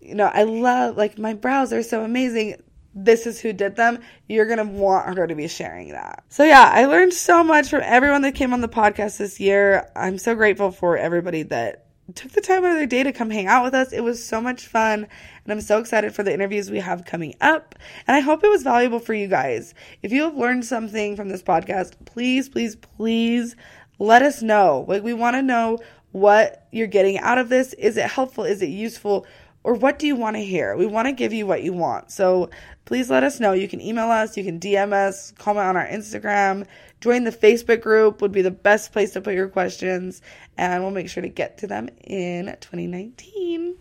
you 0.00 0.14
know, 0.14 0.26
I 0.32 0.44
love, 0.44 0.96
like, 0.96 1.18
my 1.18 1.34
brows 1.34 1.72
are 1.72 1.82
so 1.82 2.02
amazing. 2.02 2.62
This 2.94 3.26
is 3.26 3.40
who 3.40 3.52
did 3.52 3.76
them. 3.76 3.98
You're 4.28 4.46
going 4.46 4.58
to 4.58 4.64
want 4.64 5.18
her 5.18 5.26
to 5.26 5.34
be 5.34 5.48
sharing 5.48 5.88
that. 5.90 6.24
So, 6.28 6.44
yeah, 6.44 6.70
I 6.72 6.86
learned 6.86 7.12
so 7.12 7.44
much 7.44 7.68
from 7.68 7.82
everyone 7.84 8.22
that 8.22 8.34
came 8.34 8.54
on 8.54 8.62
the 8.62 8.68
podcast 8.68 9.18
this 9.18 9.38
year. 9.38 9.90
I'm 9.94 10.16
so 10.16 10.34
grateful 10.34 10.70
for 10.70 10.96
everybody 10.96 11.42
that 11.44 11.86
took 12.16 12.32
the 12.32 12.40
time 12.40 12.64
out 12.64 12.72
of 12.72 12.76
their 12.76 12.86
day 12.86 13.02
to 13.02 13.12
come 13.12 13.30
hang 13.30 13.46
out 13.46 13.64
with 13.64 13.74
us. 13.74 13.92
It 13.92 14.00
was 14.00 14.24
so 14.24 14.40
much 14.40 14.66
fun, 14.66 15.06
and 15.44 15.52
I'm 15.52 15.60
so 15.60 15.78
excited 15.78 16.14
for 16.14 16.22
the 16.22 16.32
interviews 16.32 16.70
we 16.70 16.80
have 16.80 17.04
coming 17.04 17.34
up. 17.40 17.74
And 18.06 18.16
I 18.16 18.20
hope 18.20 18.44
it 18.44 18.50
was 18.50 18.62
valuable 18.62 18.98
for 18.98 19.14
you 19.14 19.26
guys. 19.26 19.74
If 20.02 20.12
you 20.12 20.22
have 20.22 20.36
learned 20.36 20.64
something 20.64 21.16
from 21.16 21.28
this 21.28 21.42
podcast, 21.42 21.94
please, 22.04 22.48
please, 22.48 22.76
please 22.76 23.56
let 23.98 24.22
us 24.22 24.42
know. 24.42 24.84
Like, 24.88 25.02
we 25.02 25.12
want 25.12 25.36
to 25.36 25.42
know 25.42 25.78
what 26.12 26.66
you're 26.72 26.86
getting 26.86 27.18
out 27.18 27.38
of 27.38 27.48
this. 27.48 27.72
Is 27.74 27.96
it 27.96 28.10
helpful? 28.10 28.44
Is 28.44 28.62
it 28.62 28.68
useful? 28.68 29.26
Or 29.62 29.74
what 29.74 29.98
do 29.98 30.06
you 30.06 30.16
want 30.16 30.36
to 30.36 30.42
hear? 30.42 30.74
We 30.76 30.86
want 30.86 31.06
to 31.06 31.12
give 31.12 31.32
you 31.32 31.46
what 31.46 31.62
you 31.62 31.72
want. 31.74 32.10
So 32.10 32.48
please 32.86 33.10
let 33.10 33.22
us 33.22 33.40
know. 33.40 33.52
You 33.52 33.68
can 33.68 33.80
email 33.80 34.10
us, 34.10 34.36
you 34.36 34.42
can 34.42 34.58
DM 34.58 34.92
us, 34.92 35.32
comment 35.32 35.66
on 35.66 35.76
our 35.76 35.86
Instagram, 35.86 36.66
join 37.00 37.24
the 37.24 37.32
Facebook 37.32 37.80
group 37.80 38.20
would 38.22 38.32
be 38.32 38.42
the 38.42 38.50
best 38.50 38.92
place 38.92 39.12
to 39.12 39.20
put 39.20 39.34
your 39.34 39.48
questions 39.48 40.22
and 40.56 40.82
we'll 40.82 40.92
make 40.92 41.08
sure 41.08 41.22
to 41.22 41.28
get 41.28 41.58
to 41.58 41.66
them 41.66 41.88
in 42.04 42.46
2019. 42.60 43.76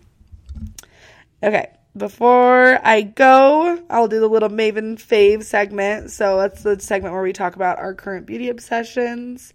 Okay, 1.41 1.71
before 1.95 2.79
I 2.85 3.01
go, 3.01 3.83
I'll 3.89 4.07
do 4.07 4.19
the 4.19 4.27
little 4.27 4.49
Maven 4.49 4.95
fave 4.95 5.43
segment. 5.43 6.11
So 6.11 6.37
that's 6.37 6.63
the 6.63 6.79
segment 6.79 7.13
where 7.13 7.23
we 7.23 7.33
talk 7.33 7.55
about 7.55 7.79
our 7.79 7.93
current 7.93 8.25
beauty 8.25 8.49
obsessions. 8.49 9.53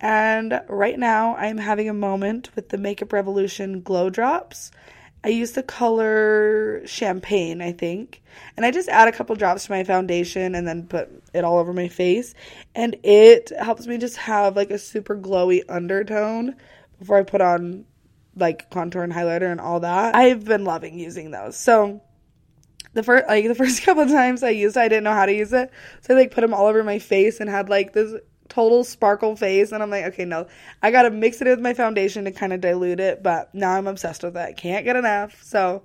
And 0.00 0.60
right 0.68 0.98
now, 0.98 1.36
I'm 1.36 1.58
having 1.58 1.88
a 1.88 1.94
moment 1.94 2.50
with 2.56 2.70
the 2.70 2.78
Makeup 2.78 3.12
Revolution 3.12 3.82
Glow 3.82 4.10
Drops. 4.10 4.72
I 5.24 5.28
use 5.28 5.52
the 5.52 5.62
color 5.62 6.82
champagne, 6.84 7.62
I 7.62 7.72
think. 7.72 8.22
And 8.56 8.66
I 8.66 8.70
just 8.70 8.88
add 8.88 9.08
a 9.08 9.12
couple 9.12 9.36
drops 9.36 9.66
to 9.66 9.72
my 9.72 9.84
foundation 9.84 10.54
and 10.54 10.66
then 10.66 10.86
put 10.86 11.08
it 11.32 11.44
all 11.44 11.58
over 11.58 11.72
my 11.72 11.88
face. 11.88 12.34
And 12.74 12.96
it 13.04 13.52
helps 13.58 13.86
me 13.86 13.98
just 13.98 14.16
have 14.16 14.56
like 14.56 14.70
a 14.70 14.78
super 14.78 15.16
glowy 15.16 15.62
undertone 15.68 16.56
before 16.98 17.18
I 17.18 17.22
put 17.22 17.40
on 17.40 17.84
like 18.34 18.70
contour 18.70 19.02
and 19.02 19.12
highlighter 19.12 19.50
and 19.50 19.60
all 19.60 19.80
that. 19.80 20.16
I've 20.16 20.44
been 20.44 20.64
loving 20.64 20.98
using 20.98 21.30
those. 21.30 21.56
So 21.56 22.02
the 22.94 23.02
first 23.02 23.28
like 23.28 23.46
the 23.46 23.54
first 23.56 23.82
couple 23.84 24.06
times 24.06 24.42
I 24.42 24.50
used 24.50 24.76
it, 24.76 24.80
I 24.80 24.88
didn't 24.88 25.04
know 25.04 25.12
how 25.12 25.26
to 25.26 25.34
use 25.34 25.52
it. 25.52 25.70
So 26.00 26.14
I 26.14 26.18
like 26.18 26.32
put 26.32 26.40
them 26.40 26.54
all 26.54 26.66
over 26.66 26.82
my 26.82 26.98
face 26.98 27.38
and 27.38 27.48
had 27.48 27.68
like 27.68 27.92
this 27.92 28.14
total 28.48 28.84
sparkle 28.84 29.36
face 29.36 29.72
and 29.72 29.82
I'm 29.82 29.90
like, 29.90 30.04
okay, 30.06 30.24
no. 30.24 30.46
I 30.82 30.90
got 30.90 31.02
to 31.02 31.10
mix 31.10 31.40
it 31.40 31.48
with 31.48 31.60
my 31.60 31.74
foundation 31.74 32.24
to 32.24 32.30
kind 32.32 32.52
of 32.52 32.60
dilute 32.60 33.00
it, 33.00 33.22
but 33.22 33.54
now 33.54 33.72
I'm 33.72 33.86
obsessed 33.86 34.22
with 34.22 34.36
it. 34.36 34.56
Can't 34.56 34.84
get 34.84 34.96
enough. 34.96 35.42
So 35.42 35.82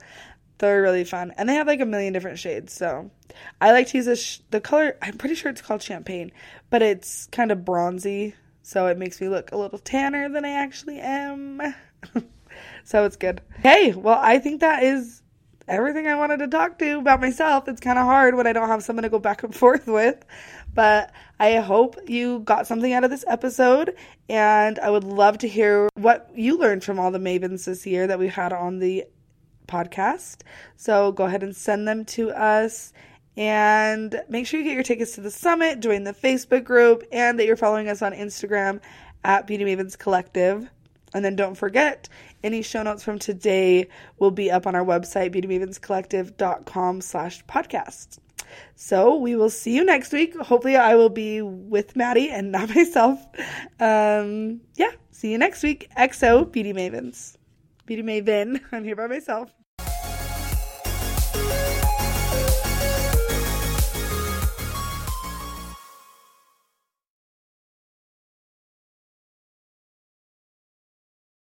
they're 0.57 0.81
really 0.81 1.03
fun. 1.03 1.33
And 1.37 1.47
they 1.47 1.55
have 1.55 1.67
like 1.67 1.81
a 1.81 1.85
million 1.85 2.13
different 2.13 2.39
shades. 2.39 2.73
So 2.73 3.11
I 3.61 3.71
like 3.71 3.87
to 3.87 3.97
use 3.97 4.05
this 4.05 4.23
sh- 4.23 4.39
the 4.49 4.61
color 4.61 4.97
I'm 5.01 5.17
pretty 5.17 5.35
sure 5.35 5.51
it's 5.51 5.61
called 5.61 5.81
champagne, 5.81 6.31
but 6.69 6.81
it's 6.81 7.27
kind 7.27 7.51
of 7.51 7.65
bronzy, 7.65 8.35
so 8.63 8.87
it 8.87 8.97
makes 8.97 9.21
me 9.21 9.29
look 9.29 9.51
a 9.51 9.57
little 9.57 9.79
tanner 9.79 10.29
than 10.29 10.45
I 10.45 10.51
actually 10.51 10.99
am. 10.99 11.61
so 12.83 13.05
it's 13.05 13.15
good. 13.15 13.41
Hey, 13.61 13.93
well, 13.93 14.19
I 14.21 14.39
think 14.39 14.61
that 14.61 14.83
is 14.83 15.21
everything 15.67 16.07
I 16.07 16.15
wanted 16.15 16.37
to 16.37 16.47
talk 16.47 16.79
to 16.79 16.99
about 16.99 17.21
myself. 17.21 17.67
It's 17.67 17.81
kind 17.81 17.99
of 17.99 18.05
hard 18.05 18.35
when 18.35 18.47
I 18.47 18.53
don't 18.53 18.69
have 18.69 18.83
someone 18.83 19.03
to 19.03 19.09
go 19.09 19.19
back 19.19 19.43
and 19.43 19.55
forth 19.63 19.87
with. 19.87 20.23
But 20.73 21.11
I 21.39 21.55
hope 21.55 21.97
you 22.07 22.39
got 22.39 22.67
something 22.67 22.93
out 22.93 23.03
of 23.03 23.09
this 23.09 23.25
episode. 23.27 23.95
And 24.29 24.79
I 24.79 24.89
would 24.89 25.03
love 25.03 25.39
to 25.39 25.47
hear 25.47 25.89
what 25.95 26.29
you 26.35 26.57
learned 26.57 26.83
from 26.83 26.99
all 26.99 27.11
the 27.11 27.19
mavens 27.19 27.65
this 27.65 27.85
year 27.85 28.07
that 28.07 28.19
we 28.19 28.27
had 28.27 28.53
on 28.53 28.79
the 28.79 29.05
podcast. 29.67 30.41
So 30.75 31.11
go 31.11 31.25
ahead 31.25 31.43
and 31.43 31.55
send 31.55 31.87
them 31.87 32.05
to 32.05 32.31
us. 32.31 32.93
And 33.35 34.19
make 34.29 34.47
sure 34.47 34.59
you 34.59 34.65
get 34.65 34.73
your 34.73 34.83
tickets 34.83 35.13
to 35.13 35.21
the 35.21 35.29
summit, 35.29 35.79
join 35.79 36.03
the 36.03 36.13
Facebook 36.13 36.63
group, 36.63 37.03
and 37.11 37.37
that 37.37 37.45
you're 37.45 37.55
following 37.55 37.87
us 37.87 38.01
on 38.01 38.13
Instagram 38.13 38.81
at 39.23 39.45
Beauty 39.45 39.63
Mavens 39.63 39.97
Collective. 39.97 40.67
And 41.13 41.23
then 41.23 41.35
don't 41.35 41.55
forget, 41.55 42.09
any 42.43 42.61
show 42.61 42.83
notes 42.83 43.03
from 43.03 43.17
today 43.19 43.87
will 44.19 44.31
be 44.31 44.51
up 44.51 44.67
on 44.67 44.75
our 44.75 44.83
website, 44.83 45.33
beautymavenscollective.com 45.33 47.01
slash 47.01 47.45
podcast. 47.45 48.19
So 48.75 49.15
we 49.15 49.35
will 49.35 49.49
see 49.49 49.75
you 49.75 49.83
next 49.83 50.11
week. 50.11 50.35
Hopefully 50.37 50.75
I 50.75 50.95
will 50.95 51.09
be 51.09 51.41
with 51.41 51.95
Maddie 51.95 52.29
and 52.29 52.51
not 52.51 52.73
myself. 52.73 53.19
Um, 53.79 54.61
yeah, 54.75 54.91
see 55.11 55.31
you 55.31 55.37
next 55.37 55.63
week. 55.63 55.89
XO 55.97 56.51
Beauty 56.51 56.73
Mavens. 56.73 57.37
Beauty 57.85 58.03
Maven. 58.03 58.61
I'm 58.71 58.83
here 58.83 58.95
by 58.95 59.07
myself. 59.07 59.53